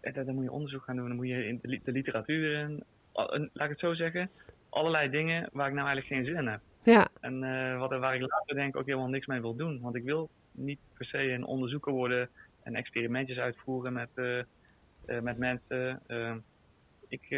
[0.00, 1.08] dan moet je onderzoek gaan doen.
[1.08, 4.30] Dan moet je in de literatuur in, laat ik het zo zeggen,
[4.68, 6.60] allerlei dingen waar ik nou eigenlijk geen zin in heb.
[6.82, 7.08] Ja.
[7.20, 9.80] En uh, wat, waar ik later denk ook helemaal niks mee wil doen.
[9.80, 12.28] Want ik wil niet per se een onderzoeker worden
[12.62, 14.38] en experimentjes uitvoeren met, uh,
[15.06, 16.02] uh, met mensen.
[17.08, 17.30] ik,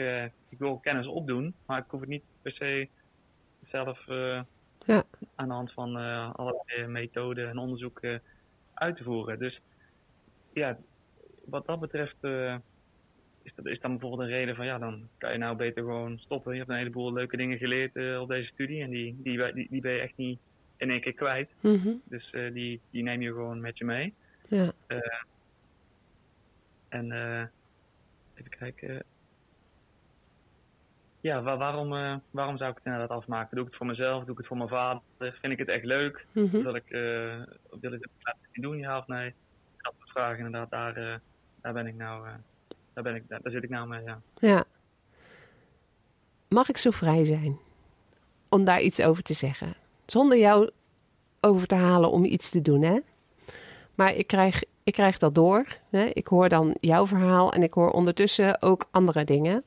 [0.48, 2.88] ik wil kennis opdoen, maar ik hoef het niet per se
[3.66, 4.06] zelf
[4.86, 5.04] ja.
[5.34, 5.96] aan de hand van
[6.36, 8.22] allerlei methoden en onderzoeken
[8.74, 9.38] uit te voeren.
[9.38, 9.60] Dus
[10.52, 10.76] ja,
[11.44, 12.16] wat dat betreft
[13.42, 16.18] is, dat, is dan bijvoorbeeld een reden van ja, dan kan je nou beter gewoon
[16.18, 16.52] stoppen.
[16.52, 19.66] Je hebt een heleboel leuke dingen geleerd uh, op deze studie en die, die, die,
[19.70, 20.38] die, ben je echt niet
[20.76, 21.50] in één keer kwijt.
[21.60, 22.02] Mm -hmm.
[22.04, 24.14] Dus uh, die, die neem je gewoon met je mee.
[24.48, 24.72] Ja.
[24.88, 24.98] Uh,
[26.88, 27.12] en
[28.34, 29.02] even kijken.
[31.20, 33.56] Ja, waar, waarom, waarom zou ik het inderdaad afmaken?
[33.56, 34.22] Doe ik het voor mezelf?
[34.22, 35.02] Doe ik het voor mijn vader?
[35.18, 36.26] Vind ik het echt leuk?
[36.32, 36.62] Mm -hmm.
[36.62, 36.88] Wil ik,
[37.80, 39.34] wil ik het laten doen, ja of nee?
[39.76, 41.20] Dat soort vragen inderdaad, daar,
[41.60, 42.28] daar ben ik nou
[42.92, 44.20] daar, ben ik, daar, daar, zit ik nou mee, ja.
[44.38, 44.64] Ja.
[46.48, 47.58] Mag ik zo vrij zijn
[48.48, 49.74] om daar iets over te zeggen?
[50.06, 50.70] Zonder jou
[51.40, 52.98] over te halen om iets te doen, hè?
[53.94, 55.66] Maar ik krijg, ik krijg dat door.
[55.90, 56.04] Hè?
[56.04, 59.64] Ik hoor dan jouw verhaal en ik hoor ondertussen ook andere dingen.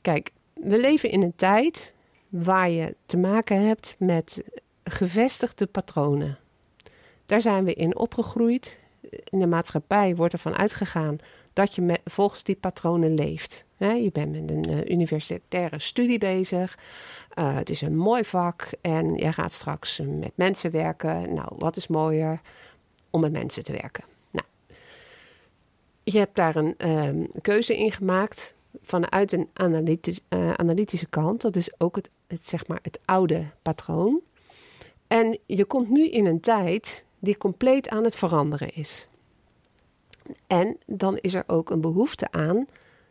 [0.00, 1.94] Kijk, we leven in een tijd
[2.28, 4.44] waar je te maken hebt met
[4.84, 6.38] gevestigde patronen.
[7.24, 8.80] Daar zijn we in opgegroeid.
[9.24, 11.18] In de maatschappij wordt ervan uitgegaan
[11.52, 13.66] dat je met, volgens die patronen leeft.
[13.76, 16.78] je bent met een uh, universitaire studie bezig.
[17.38, 21.34] Uh, het is een mooi vak en jij gaat straks met mensen werken.
[21.34, 22.40] Nou, wat is mooier
[23.10, 24.04] om met mensen te werken?
[24.30, 24.46] Nou,
[26.02, 29.48] je hebt daar een um, keuze in gemaakt vanuit een
[30.28, 31.40] uh, analytische kant.
[31.40, 34.20] Dat is ook het, het, zeg maar het oude patroon.
[35.06, 39.06] En je komt nu in een tijd die compleet aan het veranderen is.
[40.46, 42.66] En dan is er ook een behoefte aan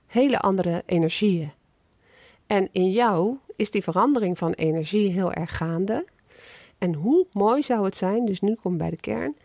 [0.08, 1.52] hele andere energieën.
[2.48, 6.06] En in jou is die verandering van energie heel erg gaande.
[6.78, 9.36] En hoe mooi zou het zijn, dus nu kom bij de kern,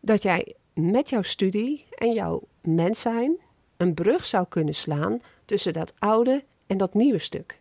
[0.00, 3.36] dat jij met jouw studie en jouw mens zijn
[3.76, 7.60] een brug zou kunnen slaan tussen dat oude en dat nieuwe stuk.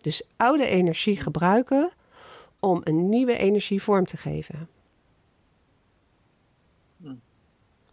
[0.00, 1.90] Dus oude energie gebruiken
[2.60, 4.68] om een nieuwe energie vorm te geven.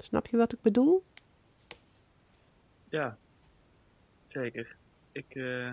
[0.03, 1.03] Snap je wat ik bedoel?
[2.89, 3.17] Ja,
[4.27, 4.75] zeker.
[5.11, 5.71] Ik, uh,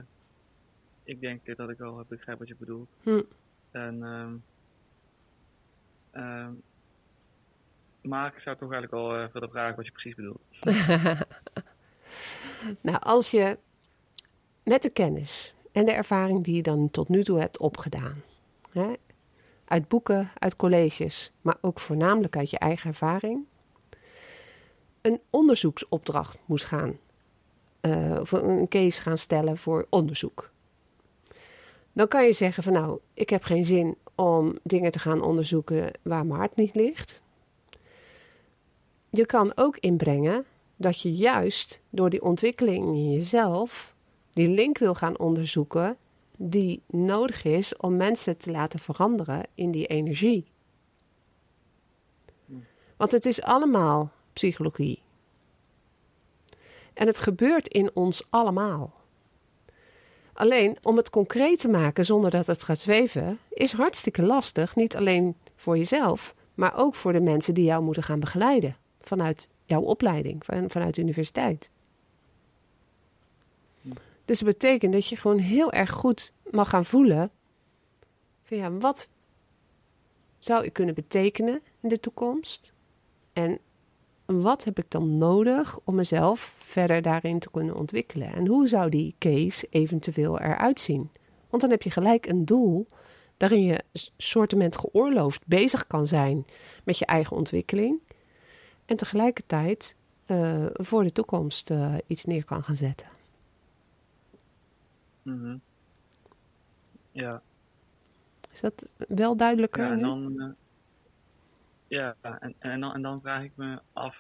[1.04, 2.88] ik denk dat ik wel begrijp wat je bedoelt.
[3.02, 3.22] Hm.
[3.70, 4.42] En, um,
[6.12, 6.62] um,
[8.00, 10.40] maar ik zou toch eigenlijk wel uh, willen vragen wat je precies bedoelt.
[12.88, 13.58] nou, als je
[14.62, 18.22] met de kennis en de ervaring die je dan tot nu toe hebt opgedaan,
[18.72, 18.92] hè,
[19.64, 23.46] uit boeken, uit colleges, maar ook voornamelijk uit je eigen ervaring,
[25.00, 26.98] een onderzoeksopdracht moet gaan.
[27.80, 30.50] Uh, of een case gaan stellen voor onderzoek.
[31.92, 35.90] Dan kan je zeggen van nou, ik heb geen zin om dingen te gaan onderzoeken
[36.02, 37.22] waar mijn hart niet ligt.
[39.10, 40.44] Je kan ook inbrengen
[40.76, 43.94] dat je juist door die ontwikkeling in jezelf
[44.32, 45.96] die link wil gaan onderzoeken
[46.36, 50.44] die nodig is om mensen te laten veranderen in die energie.
[52.96, 55.02] Want het is allemaal psychologie.
[56.94, 58.98] En het gebeurt in ons allemaal.
[60.32, 64.76] alleen om het concreet te maken zonder dat het gaat zweven, is hartstikke lastig.
[64.76, 69.48] Niet alleen voor jezelf, maar ook voor de mensen die jou moeten gaan begeleiden vanuit
[69.64, 71.70] jouw opleiding, van, vanuit de universiteit.
[74.24, 77.30] Dus dat betekent dat je gewoon heel erg goed mag gaan voelen.
[78.42, 79.08] Van ja, wat
[80.38, 82.72] zou ik kunnen betekenen in de toekomst?
[83.32, 83.58] En
[84.38, 88.32] wat heb ik dan nodig om mezelf verder daarin te kunnen ontwikkelen?
[88.32, 91.10] En hoe zou die case eventueel eruit zien?
[91.50, 92.88] Want dan heb je gelijk een doel
[93.36, 93.84] waarin je
[94.16, 96.44] soortement geoorloofd bezig kan zijn
[96.84, 97.98] met je eigen ontwikkeling.
[98.86, 103.08] En tegelijkertijd uh, voor de toekomst uh, iets neer kan gaan zetten.
[105.22, 105.60] Mm
[107.12, 107.42] Ja.
[108.52, 109.84] Is dat wel duidelijker?
[109.84, 110.44] Ja, en dan, uh,
[111.90, 114.16] ja, en, en, dan, en dan vraag ik me af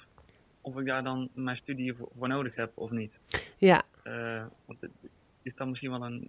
[0.60, 3.12] of ik daar dan mijn studie voor, voor nodig heb of niet.
[3.58, 3.84] Ja.
[4.64, 4.90] want het
[5.42, 6.28] is dan misschien wel een.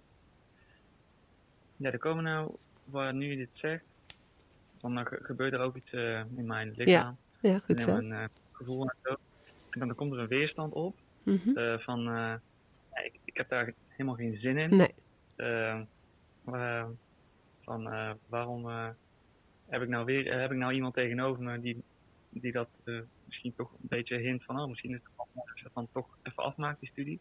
[1.76, 3.84] Ja, er komen nou, waar nu je dit zegt,
[4.80, 5.92] dan gebeurt er ook iets
[6.36, 7.16] in mijn lichaam.
[7.40, 8.00] Ja, ja goed zo.
[8.52, 9.16] Gevoel en zo.
[9.70, 11.78] En dan komt er een weerstand op mm -hmm.
[11.80, 12.08] van,
[13.04, 14.76] ik, ik heb daar helemaal geen zin in.
[14.76, 14.94] Nee.
[15.36, 15.80] Uh,
[17.60, 18.66] van waarom
[19.72, 21.82] heb ik nou weer heb ik nou iemand tegenover me die,
[22.28, 22.68] die dat
[23.24, 25.88] misschien toch een beetje hint van oh misschien is het wel als je dat dan
[25.92, 27.20] toch even afmaakt die studie.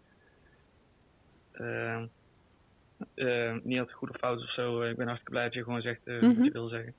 [3.63, 4.81] niet altijd goed of fout of zo.
[4.81, 6.19] ik ben hartstikke blij dat je gewoon zegt -hmm.
[6.19, 6.51] wat je mhm.
[6.51, 6.93] wil zeggen.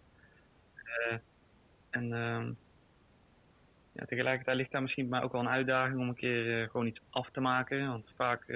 [1.90, 2.52] en ehm,
[3.92, 6.86] ja, tegelijkertijd ligt daar misschien bij mij ook wel een uitdaging om een keer gewoon
[6.86, 7.88] iets af te maken.
[7.88, 8.46] Want vaak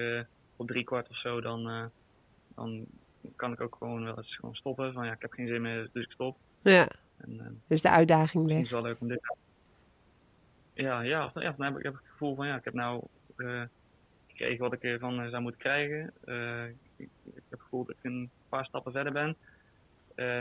[0.56, 1.84] op drie kwart of zo, dan, uh,
[2.54, 2.86] dan
[3.36, 4.92] kan ik ook gewoon wel eens gewoon stoppen.
[4.92, 6.36] Van ja, ik heb geen zin meer, dus ik stop.
[6.70, 8.56] Ja, en, uh, dus de uitdaging weg.
[8.56, 9.34] Het is wel leuk om dit...
[10.72, 13.04] Ja, ja, ja dan heb ik, heb het gevoel van ja, ik heb nou
[13.36, 13.62] uh,
[14.26, 16.12] gekregen wat ik ervan zou moeten krijgen.
[16.96, 19.36] Ik, ik, heb het gevoel dat ik een paar stappen verder ben.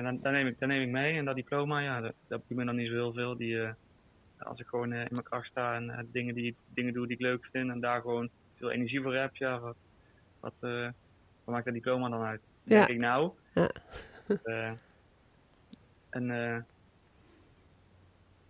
[0.03, 2.57] dan, dan, neem ik, dan neem ik mee en dat diploma, ja, dat, dat doet
[2.57, 3.37] me dan niet zo heel veel.
[3.37, 3.67] Die,
[4.37, 7.47] als ik gewoon in mijn kracht sta en dingen, die, dingen doe die ik leuk
[7.51, 9.75] vind en daar gewoon veel energie voor heb, ja, wat,
[10.39, 10.89] wat, uh,
[11.43, 12.41] wat maakt dat diploma dan uit?
[12.63, 12.77] Ja.
[12.77, 13.31] Denk ik nou.
[14.43, 14.77] Ja.
[16.15, 16.57] En uh,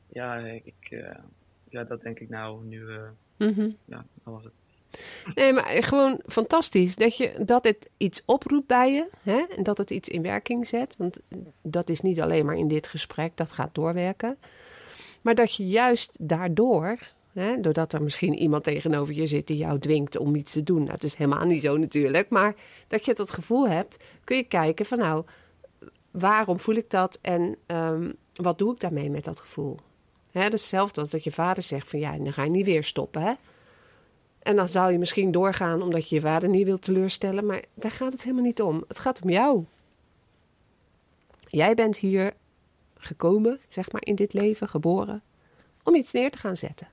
[0.08, 1.04] ja, ik,
[1.70, 2.86] ja, dat denk ik nou nu.
[3.38, 3.78] Mm -hmm.
[3.86, 4.54] Ja, dat was het.
[5.36, 9.10] Nee, maar gewoon fantastisch dat, je, dat het iets oproept bij je.
[9.22, 9.46] Hè?
[9.56, 10.96] En dat het iets in werking zet.
[10.98, 11.20] Want
[11.62, 14.38] dat is niet alleen maar in dit gesprek, dat gaat doorwerken.
[15.22, 16.98] Maar dat je juist daardoor
[17.36, 20.80] Hè, doordat er misschien iemand tegenover je zit die jou dwingt om iets te doen.
[20.80, 22.30] Nou, het is helemaal niet zo natuurlijk.
[22.30, 22.56] Maar
[22.88, 25.26] dat je dat gevoel hebt, kun je kijken van nou,
[26.20, 29.78] waarom voel ik dat en um, wat doe ik daarmee met dat gevoel?
[30.32, 32.66] Hè, dat is hetzelfde als dat je vader zegt van ja, dan ga je niet
[32.66, 33.22] weer stoppen.
[33.22, 33.34] Hè?
[34.40, 37.46] En dan zou je misschien doorgaan omdat je je vader niet wilt teleurstellen.
[37.46, 38.84] Maar daar gaat het helemaal niet om.
[38.88, 39.66] Het gaat om jou.
[41.48, 42.34] Jij bent hier
[42.98, 45.24] gekomen, zeg maar, in dit leven, geboren,
[45.84, 46.88] om iets neer te gaan zetten.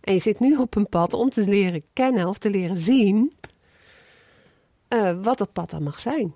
[0.00, 3.32] En je zit nu op een pad om te leren kennen of te leren zien
[4.88, 6.34] uh, wat dat pad dan mag zijn.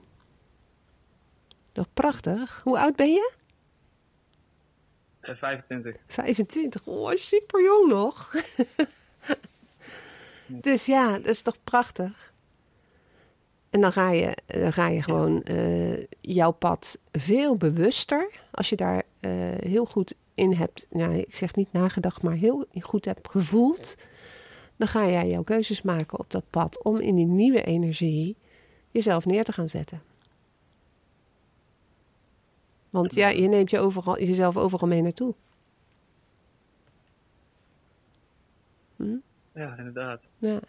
[1.77, 2.61] Toch prachtig.
[2.65, 3.33] Hoe oud ben je?
[5.23, 5.97] Uh, 25.
[6.07, 6.87] 25.
[6.87, 8.35] Oh, super jong nog.
[10.47, 12.33] dus ja, dat is toch prachtig.
[13.71, 18.77] En dan ga je, dan ga je gewoon uh, jouw pad veel bewuster, als je
[18.77, 23.29] daar uh, heel goed in hebt, nou, ik zeg niet nagedacht, maar heel goed hebt
[23.29, 23.97] gevoeld,
[24.77, 28.37] dan ga jij jouw keuzes maken op dat pad om in die nieuwe energie
[28.91, 30.03] jezelf neer te gaan zetten.
[32.97, 35.35] Want ja, je neemt je overal, jezelf overal mee naartoe.
[38.97, 39.17] Hm?
[39.53, 40.21] Ja, inderdaad.
[40.39, 40.61] Ja.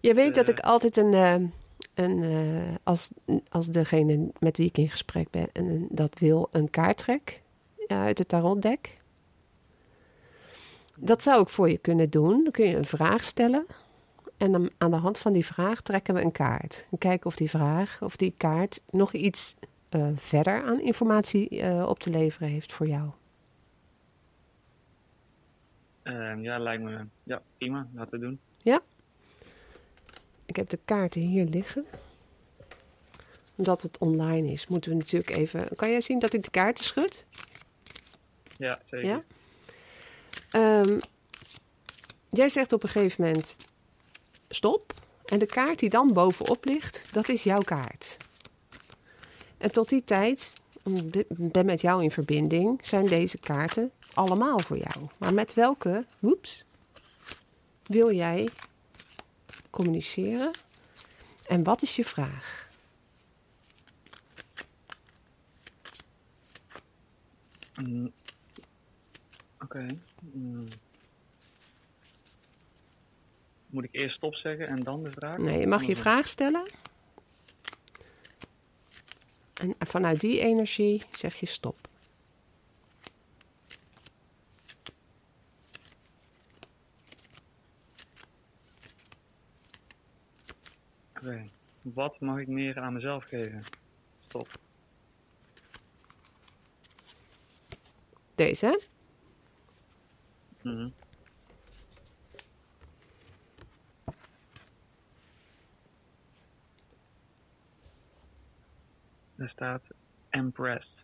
[0.00, 1.48] Je weet dat ik altijd een, uh,
[1.94, 3.10] een uh, als,
[3.48, 7.42] als degene met wie ik in gesprek ben, en dat wil, een kaart trek
[7.86, 9.00] uit het tarotdek.
[10.96, 12.42] Dat zou ik voor je kunnen doen.
[12.42, 13.66] Dan kun je een vraag stellen.
[14.36, 16.86] En dan aan de hand van die vraag trekken we een kaart.
[16.90, 19.56] En kijken of die vraag of die kaart nog iets
[19.94, 23.10] uh, verder aan informatie uh, op te leveren heeft voor jou.
[26.02, 27.88] Uh, ja, lijkt me ja, prima.
[27.94, 28.40] Laten we doen.
[28.56, 28.80] Ja.
[30.44, 31.86] Ik heb de kaarten hier liggen.
[33.54, 35.68] Omdat het online is, moeten we natuurlijk even.
[35.76, 37.26] Kan jij zien dat ik de kaarten schud?
[38.56, 39.08] Ja, zeker.
[39.08, 39.22] Ja?
[40.80, 41.00] Um,
[42.30, 43.56] jij zegt op een gegeven moment
[44.48, 44.92] stop.
[45.24, 48.16] En de kaart die dan bovenop ligt, dat is jouw kaart.
[49.62, 50.52] En tot die tijd,
[51.12, 55.08] ik ben met jou in verbinding, zijn deze kaarten allemaal voor jou.
[55.16, 56.64] Maar met welke, woeps,
[57.86, 58.48] wil jij
[59.70, 60.50] communiceren?
[61.46, 62.68] En wat is je vraag?
[67.82, 68.12] Mm.
[69.60, 69.86] Oké.
[70.20, 70.68] Mm.
[73.66, 75.38] Moet ik eerst stop zeggen en dan de vraag?
[75.38, 76.62] Nee, je mag je vraag stellen.
[79.62, 81.88] En vanuit die energie zeg je stop.
[91.16, 91.48] Oké.
[91.82, 93.62] Wat mag ik meer aan mezelf geven?
[94.20, 94.48] Stop.
[98.34, 98.80] Deze?
[100.62, 100.88] Mhm.
[109.42, 109.82] Er staat
[110.28, 110.94] Empress.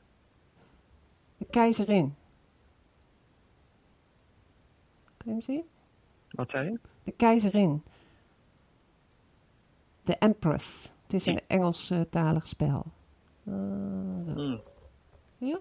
[1.37, 2.14] De keizerin.
[5.16, 5.64] Kun je hem zien?
[6.31, 6.79] Wat zei je?
[7.05, 7.83] De keizerin.
[10.03, 10.92] De Empress.
[11.03, 12.87] Het is een Engelstalig spel.
[13.44, 13.55] Uh.
[13.55, 14.61] Mm.
[15.38, 15.59] Ja?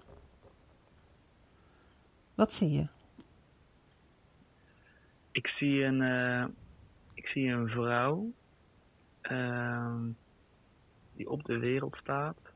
[2.35, 2.87] Wat zie je?
[5.31, 6.45] Ik zie een, eh,
[7.13, 8.31] ik zie een vrouw
[9.21, 10.09] ehm,
[11.15, 12.46] die op de wereld staat.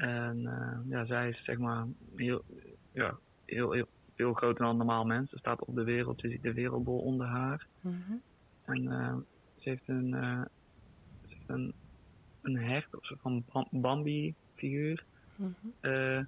[0.00, 1.86] En eh, ja, zij is zeg maar
[2.16, 2.44] heel,
[2.92, 5.30] ja, heel, heel veel groter dan een normaal mens.
[5.30, 7.66] Ze staat op de wereld, je ziet de wereldbol onder haar.
[8.64, 9.16] En eh,
[9.58, 10.10] ze heeft een,
[11.22, 11.72] ze heeft een,
[12.42, 15.04] een hert of zo van Bam- Bambi-figuur
[15.80, 16.24] eh,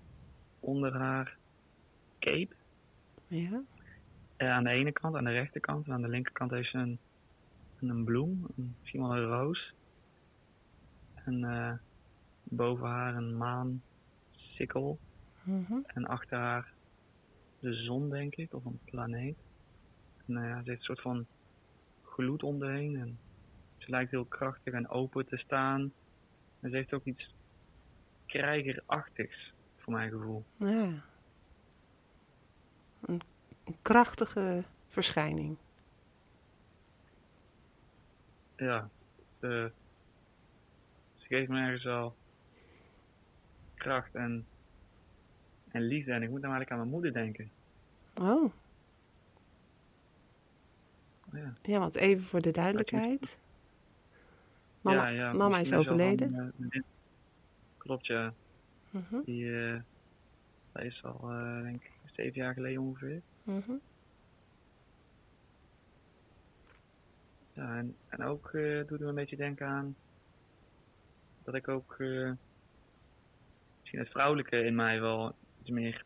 [0.61, 1.37] onder haar
[2.19, 2.55] cape.
[3.27, 3.63] Ja?
[4.37, 5.87] Aan de ene kant, aan de rechterkant.
[5.87, 6.99] En aan de linkerkant heeft ze een,
[7.81, 9.73] een bloem, een, misschien wel een roos.
[11.15, 11.73] En eh,
[12.57, 13.83] boven haar een maan,
[14.31, 14.99] sikkel.
[15.43, 15.79] Mhm.
[15.87, 16.73] En achter haar
[17.61, 19.37] de zon, denk ik, of een planeet.
[20.27, 21.27] En eh, ja, ze heeft een soort van
[22.03, 22.97] gloed om heen.
[22.97, 23.19] En
[23.79, 25.93] ze lijkt heel krachtig en open te staan.
[26.61, 27.35] En ze heeft ook iets
[28.27, 30.45] krijgerachtigs, voor mijn gevoel.
[30.57, 31.05] Ja.
[33.01, 33.21] Een,
[33.65, 35.57] een krachtige verschijning.
[38.57, 38.89] Ja,
[39.41, 39.73] ze,
[41.17, 42.15] ze geeft me ergens al
[43.83, 44.47] kracht en,
[45.69, 46.13] en liefde.
[46.13, 47.51] En ik moet dan eigenlijk aan mijn moeder denken.
[48.21, 48.53] Oh,
[51.33, 53.41] Ja, ja, want even voor de duidelijkheid.
[54.81, 56.31] Mama, ja, ja, mama is overleden.
[56.31, 56.83] van, eh,
[57.77, 58.33] Klopt, ja.
[58.91, 59.81] Mhm, Die, eh
[60.73, 63.21] dat is al, eh, denk ik, zeven jaar geleden ongeveer.
[63.43, 63.73] mhm.
[67.53, 68.51] Ja, en, en ook
[68.87, 69.97] doet me een beetje denken aan
[71.45, 71.97] dat ik ook
[73.93, 76.05] misschien het vrouwelijke in mij wel iets meer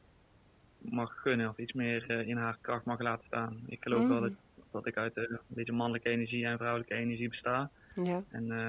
[0.79, 3.61] mag gunnen of iets meer eh, in haar kracht mag laten staan.
[3.67, 4.29] Ik geloof wel Mhm.
[4.29, 4.33] dat,
[4.71, 7.71] dat ik uit eh, een beetje mannelijke energie en vrouwelijke energie besta.
[8.05, 8.69] Ja, En eh,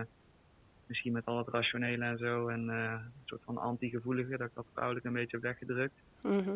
[0.86, 4.66] misschien met al het rationele en zo en een soort van anti-gevoelige, dat ik dat
[4.74, 5.96] vrouwelijk een beetje heb weggedrukt.
[6.22, 6.56] mhm.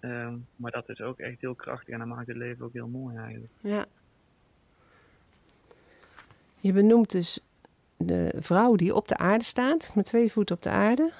[0.00, 2.88] Ehm, maar dat is ook echt heel krachtig en dat maakt het leven ook heel
[2.88, 3.52] mooi eigenlijk.
[3.60, 3.86] ja.
[6.60, 7.40] Je benoemt dus
[7.96, 11.12] de vrouw die op de aarde staat, met twee voeten op de aarde,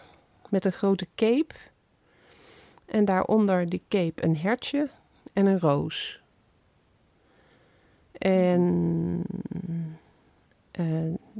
[0.48, 1.54] met een grote cape.
[2.84, 4.88] En daaronder die cape een hertje
[5.32, 6.20] en een roos.
[8.12, 9.22] En
[10.70, 10.86] eh,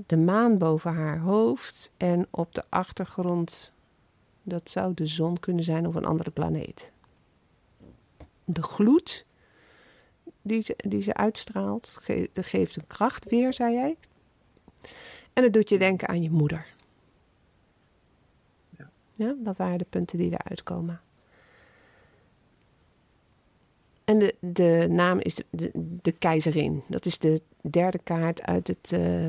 [0.06, 3.72] de maan boven haar hoofd en op de achtergrond,
[4.42, 6.92] dat zou de zon kunnen zijn of een andere planeet.
[8.44, 9.24] De gloed
[10.42, 11.98] die ze, die ze uitstraalt,
[12.34, 13.96] geeft een kracht weer, zei jij.
[15.32, 16.66] En dat doet je denken aan je moeder.
[19.18, 19.34] Ja.
[19.38, 21.00] Dat waren de punten die eruit komen.
[24.04, 25.70] En de, de naam is de,
[26.02, 26.82] de, keizerin.
[26.86, 29.26] Dat is de derde kaart uit, het, eh,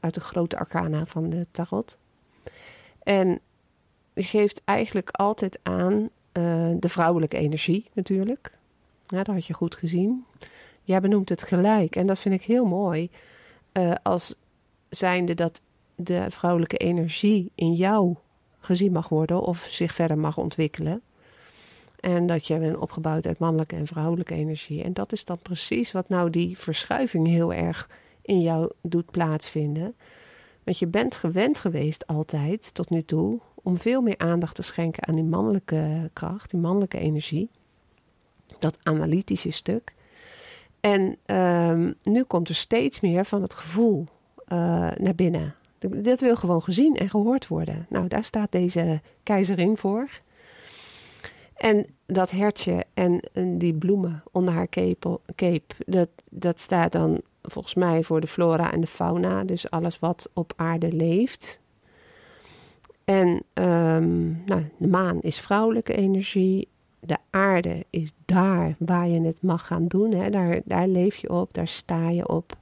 [0.00, 1.98] uit de grote arcana van de tarot.
[3.02, 3.40] En
[4.12, 8.52] die geeft eigenlijk altijd aan eh, de vrouwelijke energie natuurlijk.
[9.06, 10.24] Ja, dat had je goed gezien.
[10.82, 13.10] Jij benoemt het gelijk en dat vind ik heel mooi.
[13.72, 14.34] eh, als
[14.88, 15.62] zijnde dat
[15.94, 18.16] de vrouwelijke energie in jou
[18.58, 21.02] gezien mag worden of zich verder mag ontwikkelen.
[22.00, 24.82] En dat je bent opgebouwd uit mannelijke en vrouwelijke energie.
[24.82, 27.88] En dat is dan precies wat nou die verschuiving heel erg
[28.22, 29.94] in jou doet plaatsvinden.
[30.64, 35.06] Want je bent gewend geweest altijd, tot nu toe, om veel meer aandacht te schenken
[35.06, 37.50] aan die mannelijke kracht, die mannelijke energie.
[38.58, 39.94] Dat analytische stuk.
[40.80, 44.06] En ehm, nu komt er steeds meer van het gevoel
[44.46, 44.58] eh,
[44.96, 45.54] naar binnen.
[45.78, 47.86] Dat wil gewoon gezien en gehoord worden.
[47.88, 50.08] Nou, daar staat deze keizerin voor.
[51.56, 53.20] En dat hertje en,
[53.58, 58.72] die bloemen onder haar cape, cape dat, dat staat dan volgens mij voor de flora
[58.72, 59.44] en de fauna.
[59.44, 61.60] Dus alles wat op aarde leeft.
[63.04, 66.68] En ehm, nou, de maan is vrouwelijke energie.
[67.00, 70.12] de aarde is daar waar je het mag gaan doen.
[70.12, 70.30] Hè?
[70.30, 72.56] Daar, daar leef je op, daar sta je op.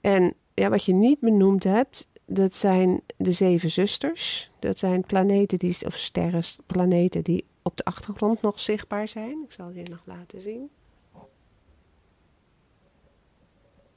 [0.00, 4.50] En ja, wat je niet benoemd hebt, dat zijn de zeven zusters.
[4.58, 9.42] Dat zijn planeten die, of sterren, planeten die op de achtergrond nog zichtbaar zijn.
[9.44, 10.70] Ik zal je nog laten zien.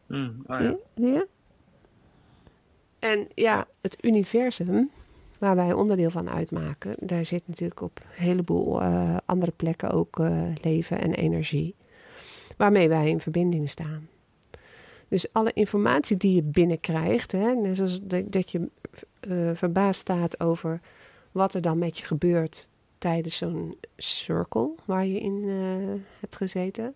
[0.08, 0.78] Mm, oh ja.
[0.94, 1.26] ja.
[3.00, 4.92] En ja, het universum,
[5.38, 10.20] waar wij onderdeel van uitmaken, daar zit natuurlijk op een heleboel uh, andere plekken ook
[10.20, 11.76] uh, leven en energie,
[12.58, 14.08] waarmee wij in verbinding staan.
[15.08, 18.70] Dus alle informatie die je binnenkrijgt, hè, net zoals dat, je
[19.28, 20.82] uh, verbaasd staat over
[21.32, 25.44] wat er dan met je gebeurt tijdens zo'n circle waar je in
[26.20, 26.94] hebt gezeten.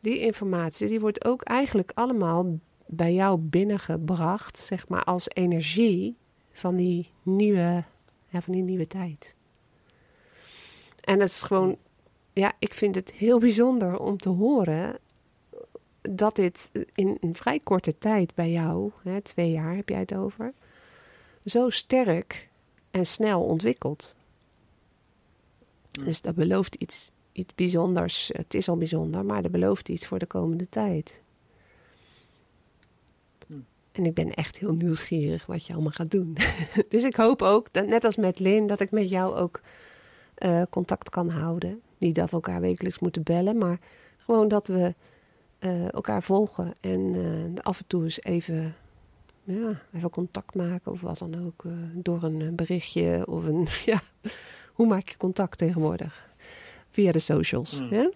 [0.00, 6.16] Die informatie die wordt ook eigenlijk allemaal bij jou binnengebracht, zeg maar, als energie
[6.52, 7.84] van die nieuwe,
[8.28, 9.36] ja, van die nieuwe tijd.
[11.00, 11.76] En dat is gewoon,
[12.32, 14.98] ja, ik vind het heel bijzonder om te horen
[16.02, 20.14] dat dit in een vrij korte tijd bij jou, hè, twee jaar heb jij het
[20.14, 20.52] over,
[21.44, 22.48] zo sterk
[22.90, 24.14] en snel ontwikkelt.
[25.90, 28.30] Dus dat belooft iets, iets bijzonders.
[28.32, 31.22] Het is al bijzonder, maar dat belooft iets voor de komende tijd.
[33.92, 36.36] En ik ben echt heel nieuwsgierig wat je allemaal gaat doen.
[36.88, 39.60] dus ik hoop ook, dat, net als met Lin, dat ik met jou ook
[40.38, 41.80] uh, contact kan houden.
[41.98, 43.78] Niet dat we elkaar wekelijks moeten bellen, maar
[44.18, 44.94] gewoon dat we
[45.60, 46.72] uh, elkaar volgen.
[46.80, 48.74] En uh, af en toe eens even,
[49.44, 51.64] ja, even contact maken of wat dan ook.
[51.92, 54.00] door een berichtje of een, ja,
[54.72, 56.28] hoe maak je contact tegenwoordig?
[56.90, 57.80] Via de socials.
[57.80, 57.94] Mm.
[57.94, 58.10] Ja?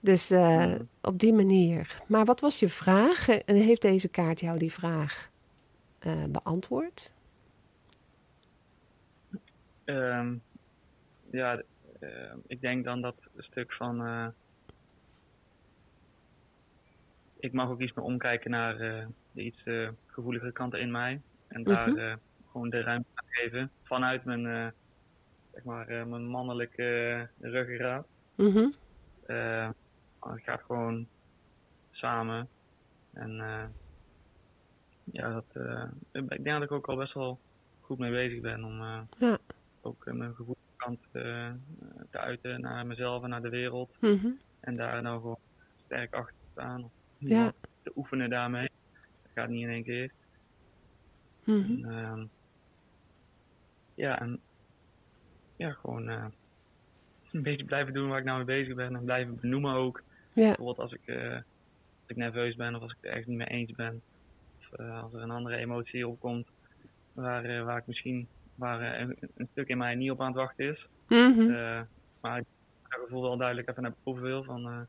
[0.00, 2.02] Dus uh, op die manier.
[2.06, 3.28] Maar wat was je vraag?
[3.28, 5.30] En heeft deze kaart jou die vraag
[6.28, 7.12] beantwoord?
[9.84, 10.42] Um,
[11.30, 11.62] ja,
[12.00, 12.10] uh,
[12.46, 14.32] ik denk dan dat een stuk van.
[17.40, 18.78] Ik mag ook iets meer omkijken naar
[19.32, 19.62] de iets
[20.06, 21.20] gevoeligere kanten in mij.
[21.48, 21.96] En daar -huh.
[21.96, 22.16] Mhm.
[22.50, 23.70] gewoon de ruimte aan geven.
[23.82, 24.72] Vanuit mijn,
[25.52, 28.06] zeg maar, mijn mannelijke ruggengraat.
[28.36, 28.72] -huh
[30.20, 31.06] het gaat gewoon
[31.90, 32.48] samen.
[33.12, 33.32] En
[35.04, 35.64] ja, dat,
[36.12, 37.38] ik denk dat ik ook al best wel
[37.80, 38.82] goed mee bezig ben om
[39.18, 39.38] ja.
[39.80, 43.90] ook mijn gevoelskant te uiten naar mezelf en naar de wereld.
[44.00, 44.38] Mm -hmm.
[44.60, 45.38] En daar nou gewoon
[45.84, 46.90] sterk achter te staan.
[47.28, 47.52] Ja.
[47.82, 48.70] Te oefenen daarmee.
[49.22, 50.10] Dat gaat niet in één keer.
[51.44, 51.84] Mm -hmm.
[51.84, 52.24] en, ehm,
[53.94, 54.40] ja, en
[55.56, 56.08] ja, gewoon
[57.32, 60.02] een beetje blijven doen waar ik nou mee bezig ben en blijven benoemen ook.
[60.32, 60.46] Ja.
[60.46, 63.46] Bijvoorbeeld als ik, uh, als ik nerveus ben of als ik het ergens niet mee
[63.46, 64.02] eens ben.
[64.58, 66.46] Of uh, als er een andere emotie opkomt
[67.12, 70.68] waar, waar ik misschien waar, een, een, stuk in mij niet op aan het wachten
[70.68, 70.86] is.
[71.08, 71.86] Mm -hmm.
[72.20, 72.44] maar ik
[72.88, 74.44] het gevoel wel duidelijk even naar boven wil.
[74.44, 74.86] Van,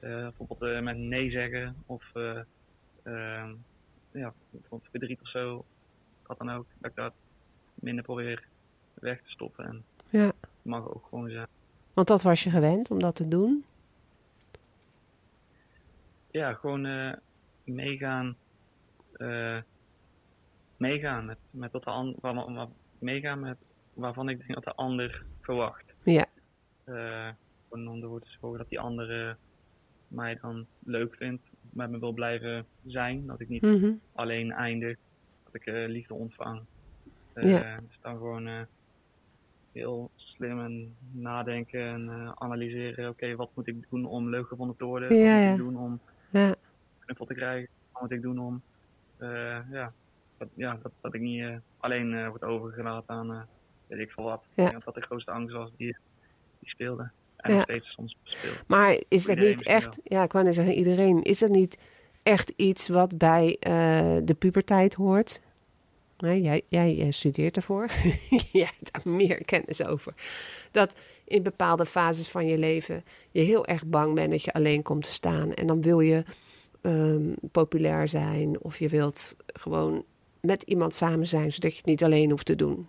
[0.00, 3.54] bijvoorbeeld met nee zeggen of ehm,
[4.12, 5.64] ja, bijvoorbeeld verdriet of zo.
[6.26, 6.66] Wat dan ook.
[6.78, 7.12] Dat ik dat
[7.74, 8.44] minder probeer
[8.94, 9.64] weg te stoppen.
[9.66, 10.32] En ja.
[10.62, 11.46] mag ook gewoon zijn.
[11.94, 13.64] Want dat was je gewend om dat te doen?
[16.36, 17.12] ja, gewoon uh,
[17.64, 18.36] meegaan.
[19.16, 19.58] Uh,
[20.76, 22.68] meegaan met, met wat de ander.
[22.98, 23.56] Meegaan met
[23.94, 25.84] waarvan ik denk dat de ander verwacht.
[26.02, 26.26] Ja.
[26.84, 27.28] Uh,
[27.68, 29.36] gewoon om ervoor te zorgen dat die andere
[30.08, 31.42] mij dan leuk vindt.
[31.70, 33.26] Met me wil blijven zijn.
[33.26, 34.00] Dat ik niet mm -hmm.
[34.12, 34.96] alleen eindig.
[35.44, 36.60] Dat ik liefde ontvang.
[37.34, 37.80] ja.
[37.88, 38.66] Dus dan gewoon
[39.72, 43.08] heel slim en nadenken en analyseren.
[43.08, 45.16] Oké, okay, wat moet ik doen om leuk gevonden te worden?
[45.16, 46.00] Ja, wat moet ik doen om
[46.30, 46.54] ja.
[46.98, 47.68] knuffel te krijgen.
[47.92, 48.62] Wat moet ik doen om,
[49.18, 49.92] uh, ja,
[50.36, 53.46] dat, ja, dat, dat ik niet uh, alleen uh, word overgelaten aan,
[53.86, 54.44] weet ik veel wat.
[54.54, 54.78] Ja.
[54.84, 55.96] Dat de grootste angst was die,
[56.58, 57.10] die speelde.
[57.36, 57.56] En Ja.
[57.56, 58.62] nog steeds soms speelt.
[58.66, 61.78] Maar is dat niet echt, ja, ik wou net zeggen iedereen, is dat niet
[62.22, 65.40] echt iets wat bij eh, de puberteit hoort?
[66.18, 67.86] Nee, jij, jij studeert ervoor.
[68.52, 70.14] jij hebt daar meer kennis over.
[70.70, 74.82] Dat in bepaalde fases van je leven je heel erg bang bent dat je alleen
[74.82, 75.54] komt te staan.
[75.54, 76.24] En dan wil je
[76.82, 80.04] ehm, populair zijn of je wilt gewoon
[80.40, 82.86] met iemand samen zijn, zodat je het niet alleen hoeft te doen.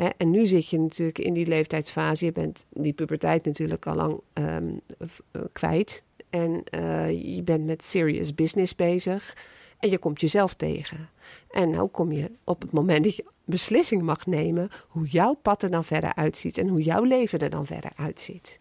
[0.00, 2.24] Hè, en nu zit je natuurlijk in die leeftijdsfase.
[2.24, 6.04] Je bent die puberteit natuurlijk al lang ehm, eh, kwijt.
[6.30, 9.36] En eh, je bent met serious business bezig.
[9.78, 11.08] En je komt jezelf tegen.
[11.50, 14.70] En nou kom je op het moment dat je beslissing mag nemen...
[14.88, 18.60] hoe jouw pad er dan verder uitziet en hoe jouw leven er dan verder uitziet.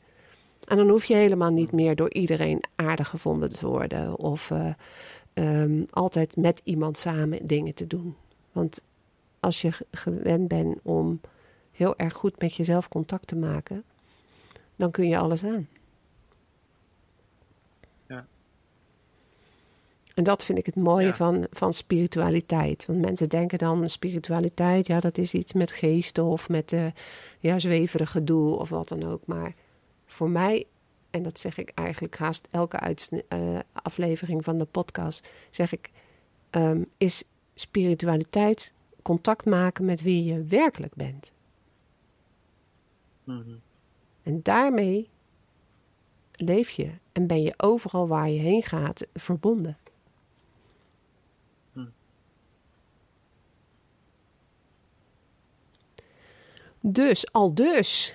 [0.67, 4.17] En dan hoef je helemaal niet meer door iedereen aardig gevonden te worden...
[4.17, 4.73] of eh,
[5.33, 8.15] ehm, altijd met iemand samen dingen te doen.
[8.51, 8.81] Want
[9.39, 11.21] als je ge- gewend bent om
[11.71, 13.83] heel erg goed met jezelf contact te maken,
[14.75, 15.67] dan kun je alles aan.
[18.07, 18.27] Ja.
[20.15, 21.13] En dat vind ik het mooie Ja.
[21.13, 22.85] van, van spiritualiteit.
[22.85, 26.85] Want mensen denken dan spiritualiteit, ja, dat is iets met geesten of met eh
[27.39, 29.25] ja, zweverig gedoe of wat dan ook.
[29.25, 29.53] Maar
[30.05, 30.65] voor mij,
[31.09, 35.91] en dat zeg ik eigenlijk haast elke eh, aflevering van de podcast, zeg ik,
[36.49, 37.23] ehm, is
[37.53, 41.33] spiritualiteit contact maken met wie je werkelijk bent.
[43.23, 43.55] Mhm.
[44.23, 45.09] En daarmee
[46.31, 49.77] leef je en ben je overal waar je heen gaat verbonden.
[51.73, 51.85] Hm.
[56.79, 58.13] Dus, al dus.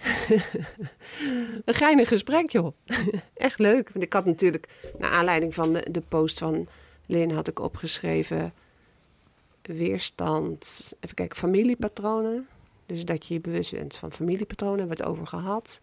[1.64, 2.74] Een geinig gesprek, joh.
[3.34, 3.90] Echt leuk.
[3.92, 6.68] Want ik had natuurlijk, naar aanleiding van de, de post van
[7.06, 8.52] Lin, had ik opgeschreven
[9.66, 10.92] weerstand.
[11.00, 12.48] Even kijken, familiepatronen.
[12.86, 15.80] Dus dat je je bewust bent van familiepatronen, hebben we het over gehad.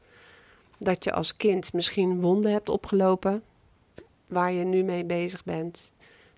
[0.78, 3.44] Dat je als kind misschien wonden hebt opgelopen,
[4.28, 5.94] waar je nu mee bezig bent.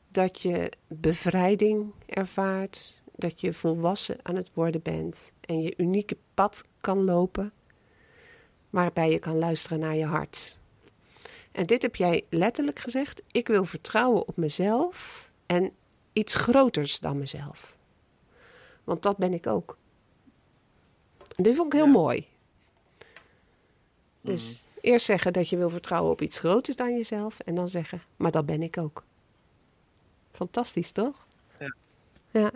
[0.08, 6.64] Dat je bevrijding ervaart, dat je volwassen aan het worden bent en je unieke pad
[6.82, 7.52] kan lopen,
[8.70, 10.58] waarbij je kan luisteren naar je hart.
[11.52, 15.72] En dit heb jij letterlijk gezegd: ik wil vertrouwen op mezelf en
[16.14, 17.78] iets groters dan mezelf.
[18.84, 19.78] Want dat ben ik ook.
[21.36, 21.92] En dit vond ik heel Ja.
[21.92, 22.28] mooi.
[24.22, 27.40] Dus eerst zeggen dat je wil vertrouwen op iets groters dan jezelf.
[27.40, 29.04] En dan zeggen, maar dat ben ik ook.
[30.32, 31.26] Fantastisch, toch?
[31.60, 31.76] Ja.
[32.32, 32.52] Ja.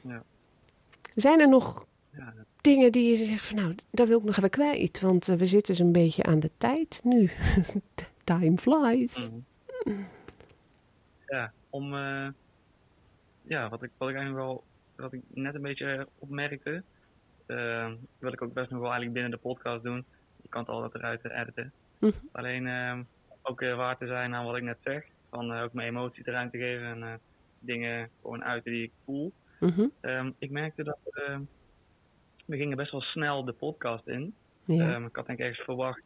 [0.00, 0.22] Ja.
[1.14, 4.50] Zijn er nog Ja, dingen die je zegt van nou, dat wil ik nog even
[4.50, 5.00] kwijt.
[5.00, 7.30] Want eh, we zitten zo'n beetje aan de tijd nu.
[8.24, 9.30] Time flies.
[9.84, 10.02] Mhm.
[11.26, 11.94] Ja, om.
[11.94, 12.28] eh,
[13.42, 14.64] ja, wat ik, wat ik eigenlijk wel.
[14.96, 16.82] Wat ik net een beetje opmerkte.
[17.46, 20.04] eh, wil ik ook best nog wel eigenlijk binnen de podcast doen.
[20.42, 21.72] Je kan het altijd eruit editen.
[21.98, 22.12] Mhm.
[22.32, 22.98] Alleen eh,
[23.42, 25.04] ook eh, waar te zijn aan wat ik net zeg.
[25.30, 27.20] Van ook mijn emoties de ruimte geven en
[27.58, 29.32] dingen gewoon uiten die ik voel.
[29.60, 29.86] Mhm.
[30.00, 30.98] Ehm, ik merkte dat.
[31.10, 31.38] eh,
[32.46, 34.34] we gingen best wel snel de podcast in.
[34.64, 34.92] Ja.
[34.94, 36.02] Ehm, ik had denk ik ergens verwacht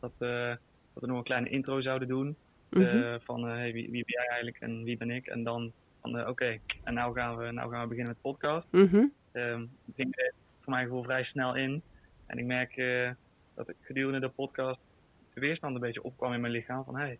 [0.00, 0.58] dat, dat
[1.02, 2.36] we nog een kleine intro zouden doen.
[2.70, 2.82] Mhm.
[2.82, 5.26] Eh, van eh, hey, wie, wie ben jij eigenlijk en wie ben ik?
[5.26, 8.30] En dan van eh, oké, en nou gaan, we, nou gaan we beginnen met de
[8.30, 8.66] podcast.
[8.70, 9.06] Mhm.
[9.32, 11.82] Ehm ging er voor mijn gevoel vrij snel in.
[12.26, 12.76] En ik merk
[13.54, 14.80] dat ik gedurende de podcast
[15.34, 16.84] de weerstand een beetje opkwam in mijn lichaam.
[16.84, 17.18] Van hey,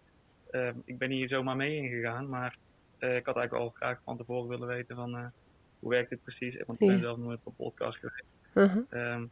[0.50, 2.56] ehm, ik ben hier zomaar mee ingegaan, maar
[2.98, 5.32] ik had eigenlijk al graag van tevoren willen weten van
[5.78, 6.62] hoe werkt dit precies?
[6.66, 8.24] Want ik ben zelf nooit op een podcast geweest.
[8.52, 8.80] Mhm.
[8.88, 9.24] Ehm,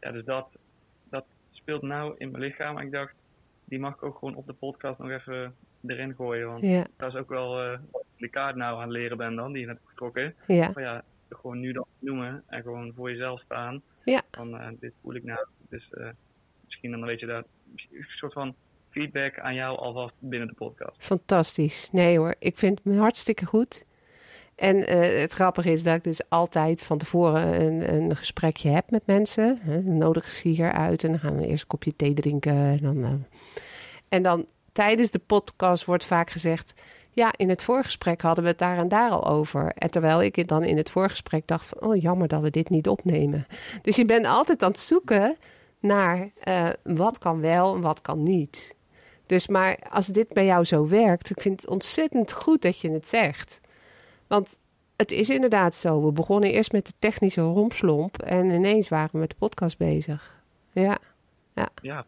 [0.00, 0.48] ja, dus dat,
[1.10, 2.74] dat speelt nou in mijn lichaam.
[2.74, 3.14] Maar ik dacht,
[3.68, 5.54] die mag ik ook gewoon op de podcast nog even
[5.86, 6.46] erin gooien.
[6.46, 6.86] Want Ja.
[6.96, 9.52] dat is ook wel eh wat ik die kaart nou aan het leren ben dan,
[9.52, 10.34] die je net hebt getrokken.
[10.46, 10.70] Ja.
[10.74, 13.82] Maar ja, gewoon nu dan noemen en gewoon voor jezelf staan.
[14.04, 14.22] Ja.
[14.30, 15.46] Van eh, dit voel ik nou.
[15.68, 16.08] Dus eh,
[16.64, 17.46] misschien dan weet je dat
[17.92, 18.54] een soort van
[18.90, 21.04] feedback aan jou alvast binnen de podcast.
[21.04, 21.90] Fantastisch.
[21.92, 23.86] Nee hoor, ik vind het hartstikke goed.
[24.58, 28.90] En eh, het grappige is dat ik dus altijd van tevoren een, een gesprekje heb
[28.90, 29.58] met mensen.
[29.62, 32.52] Hè, nodig ze hier uit en dan gaan we eerst een kopje thee drinken.
[32.52, 33.10] En dan, eh,
[34.08, 36.74] en dan tijdens de podcast wordt vaak gezegd...
[37.10, 39.72] Ja, in het voorgesprek hadden we het daar en daar al over.
[39.74, 41.80] En terwijl ik dan in het voorgesprek dacht van...
[41.88, 43.46] Oh, jammer dat we dit niet opnemen.
[43.82, 45.36] Dus je bent altijd aan het zoeken
[45.80, 48.74] naar eh, wat kan wel en wat kan niet.
[49.26, 52.90] Dus maar als dit bij jou zo werkt, ik vind het ontzettend goed dat je
[52.90, 53.60] het zegt.
[54.28, 54.58] Want
[54.96, 56.04] het is inderdaad zo.
[56.04, 60.42] We begonnen eerst met de technische rompslomp en ineens waren we met de podcast bezig.
[60.72, 60.98] Ja,
[61.82, 62.04] Ja,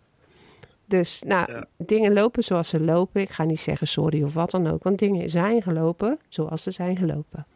[0.85, 1.65] dus nou, Ja.
[1.77, 3.21] dingen lopen zoals ze lopen.
[3.21, 6.71] Ik ga niet zeggen sorry of wat dan ook, want dingen zijn gelopen zoals ze
[6.71, 7.47] zijn gelopen.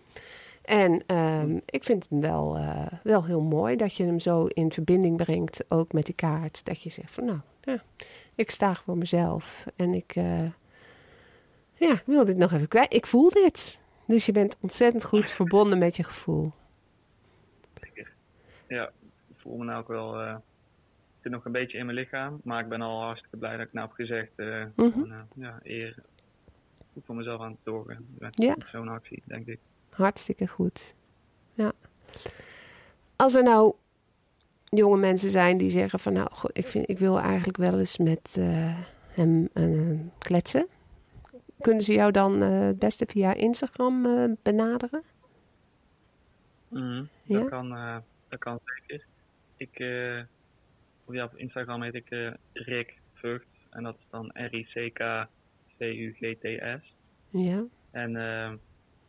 [0.62, 4.72] En ehm, ik vind hem wel, eh, wel heel mooi dat je hem zo in
[4.72, 6.64] verbinding brengt, ook met die kaart.
[6.64, 7.82] Dat je zegt van nou, ja,
[8.34, 10.42] ik sta voor mezelf en ik, eh,
[11.74, 12.94] ja, ik wil dit nog even kwijt.
[12.94, 13.82] Ik voel dit.
[14.06, 16.52] Dus je bent ontzettend goed verbonden met je gevoel.
[18.68, 18.84] ja,
[19.28, 20.20] ik voel me nou ook wel.
[20.20, 20.42] eh, het
[21.22, 23.72] zit nog een beetje in mijn lichaam, maar ik ben al hartstikke blij dat ik
[23.72, 24.30] nou heb gezegd.
[24.36, 25.94] gewoon, eh, ja, eer
[26.92, 28.06] goed voor mezelf aan het zorgen.
[28.18, 28.56] Met Ja.
[28.66, 29.58] Zo'n actie, denk ik.
[29.90, 30.94] Hartstikke goed.
[31.54, 31.72] Ja.
[33.16, 33.74] Als er nou
[34.64, 38.36] jonge mensen zijn die zeggen van nou, ik, vind, ik wil eigenlijk wel eens met
[39.08, 39.48] hem
[40.18, 40.66] kletsen.
[41.64, 45.02] Kunnen ze jou dan eh, het beste via Instagram eh, benaderen?
[46.68, 47.38] Mhm, Ja?
[47.38, 47.96] dat, kan, eh,
[48.28, 49.04] dat kan zeker.
[49.56, 50.16] Ik, eh,
[51.08, 52.08] ja, op Instagram heet ik
[52.52, 53.46] Rick Vught.
[53.70, 55.26] En dat is dan R-I-C-K-V-U-G-T-S.
[57.30, 57.64] Ja.
[57.90, 58.52] En eh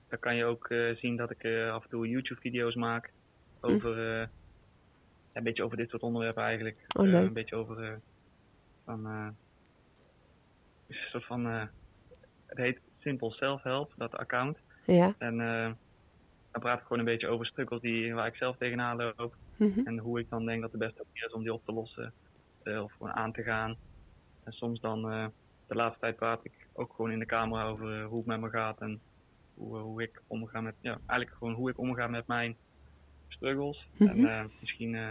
[0.10, 3.12] dan kan je ook zien dat ik af en toe YouTube-video's maak.
[3.62, 4.28] over, uh,
[5.34, 6.78] een beetje over dit soort onderwerpen eigenlijk.
[7.00, 8.00] Oh, een beetje over
[8.86, 9.36] van, een
[10.88, 11.70] soort van,
[12.46, 14.58] het heet Simple Self Help, dat account.
[14.86, 15.16] Ja.
[15.18, 15.38] En
[16.52, 19.36] dan praat ik gewoon een beetje over struggles die, waar ik zelf tegenaan loop.
[19.56, 19.80] Mhm.
[19.88, 22.14] En hoe ik dan denk dat de beste manier is om die op te lossen.
[22.64, 23.76] of gewoon aan te gaan.
[24.44, 25.02] En soms dan,
[25.68, 28.50] de laatste tijd praat ik ook gewoon in de camera over hoe het met me
[28.50, 28.80] gaat.
[28.80, 29.00] En
[29.54, 32.56] hoe, hoe ik omga met, ja, eigenlijk gewoon hoe ik omga met mijn
[33.28, 33.88] struggles.
[33.98, 34.26] Mhm.
[34.26, 35.10] En misschien uh,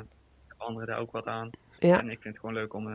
[0.57, 1.51] anderen daar ook wat aan.
[1.79, 1.99] Ja.
[1.99, 2.89] En ik vind het gewoon leuk om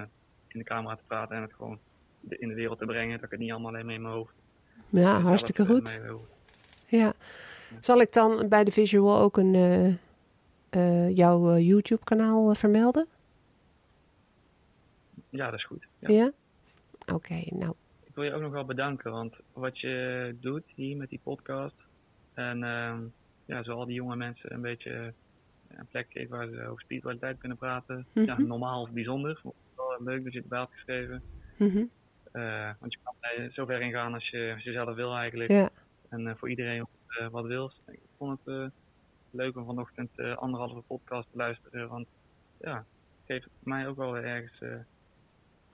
[0.47, 1.79] in de camera te praten en het gewoon
[2.27, 3.15] in de wereld te brengen.
[3.15, 4.33] Dat ik het niet allemaal alleen mee in mijn hoofd.
[4.89, 6.01] Ja, hartstikke goed.
[6.87, 7.13] Ja.
[7.79, 9.99] Zal ik dan bij de visual ook een,
[11.15, 13.07] jouw YouTube kanaal vermelden?
[15.29, 15.85] Ja, dat is goed.
[15.99, 16.09] Ja?
[16.09, 16.31] ja?
[17.01, 17.73] Oké, okay, nou
[18.09, 21.75] ik wil je ook nog wel bedanken, want wat je doet hier met die podcast.
[22.33, 22.97] En uh,
[23.45, 25.13] ja, zo al die jonge mensen een beetje
[25.67, 27.95] een plek geven waar ze over spiritualiteit kunnen praten.
[27.95, 28.25] Mm -hmm.
[28.25, 29.41] Ja, normaal of bijzonder.
[29.75, 31.21] Wel leuk dat je het had geschreven.
[31.57, 31.89] Mm -hmm.
[32.33, 35.15] Uh, want je kan er zo ver in gaan als je, als je zelf wil
[35.15, 35.51] eigenlijk.
[35.51, 35.69] Ja.
[36.09, 37.71] En uh, voor iedereen uh, wat wil.
[37.87, 38.71] Ik vond het
[39.31, 41.89] leuk om vanochtend anderhalve podcast te luisteren.
[41.89, 42.07] Want
[42.61, 42.85] ja, het
[43.25, 44.83] geeft mij ook wel ergens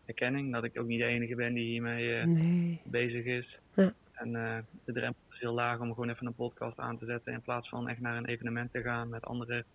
[0.06, 0.54] erkenning.
[0.54, 2.82] Dat ik ook niet de enige ben die hiermee nee.
[2.84, 3.60] bezig is.
[3.74, 3.94] Ja.
[4.14, 4.32] En
[4.84, 7.34] de drempel is heel laag om gewoon even een podcast aan te zetten.
[7.34, 9.66] In plaats van echt naar een evenement te gaan met andere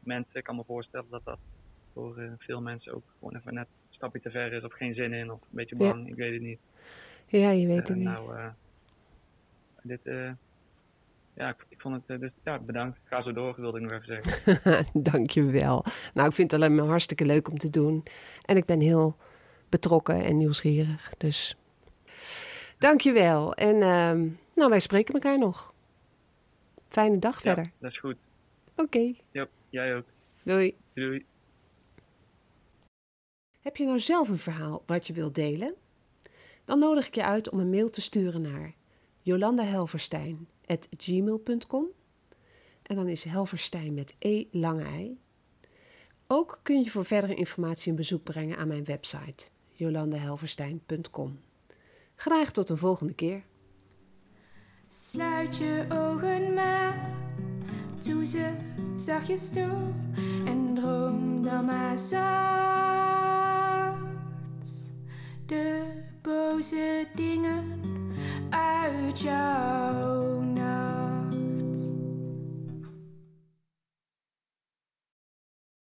[0.00, 0.34] mensen.
[0.34, 1.38] Ik kan me voorstellen dat dat
[1.92, 4.62] voor veel mensen ook gewoon even net stapje te ver is.
[4.62, 5.30] Of geen zin in.
[5.30, 6.04] Of een beetje bang.
[6.04, 6.10] Ja.
[6.10, 6.58] Ik weet het niet.
[7.26, 8.04] Ja, je weet het niet.
[8.04, 8.50] Nou,
[9.82, 10.00] dit...
[11.34, 12.98] ja, ik, ik, vond het, dus ja, bedankt.
[13.04, 14.86] Ga zo door, wilde ik nog even zeggen.
[15.12, 15.84] Dankjewel.
[16.14, 18.02] Nou, ik vind het alleen maar hartstikke leuk om te doen.
[18.44, 19.16] En ik ben heel
[19.68, 21.10] betrokken en nieuwsgierig.
[21.18, 21.56] Dus
[22.78, 23.54] dankjewel.
[23.54, 25.74] En uh, nou, wij spreken elkaar nog.
[26.88, 27.72] Fijne dag ja, verder.
[27.78, 28.16] dat is goed.
[28.70, 28.82] Oké.
[28.82, 29.20] Okay.
[29.30, 30.04] Ja, jij ook.
[30.42, 30.74] Doei.
[30.94, 31.24] Doei.
[33.66, 35.74] Heb je nou zelf een verhaal wat je wilt delen?
[36.64, 38.74] Dan nodig ik je uit om een mail te sturen naar
[39.20, 41.86] jolandahelverstein.gmail.com
[42.82, 45.18] En dan is Helverstein met E lange ei.
[46.26, 51.40] Ook kun je voor verdere informatie een bezoek brengen aan mijn website jolandahelverstein.com.
[52.14, 53.42] Graag tot een volgende keer.
[54.88, 57.10] Sluit je ogen maar,
[58.04, 58.52] doe ze
[58.94, 59.92] zachtjes toe
[60.44, 62.85] en droom dan maar zacht
[65.46, 65.92] de
[66.22, 67.64] boze dingen
[68.50, 70.25] uit jou.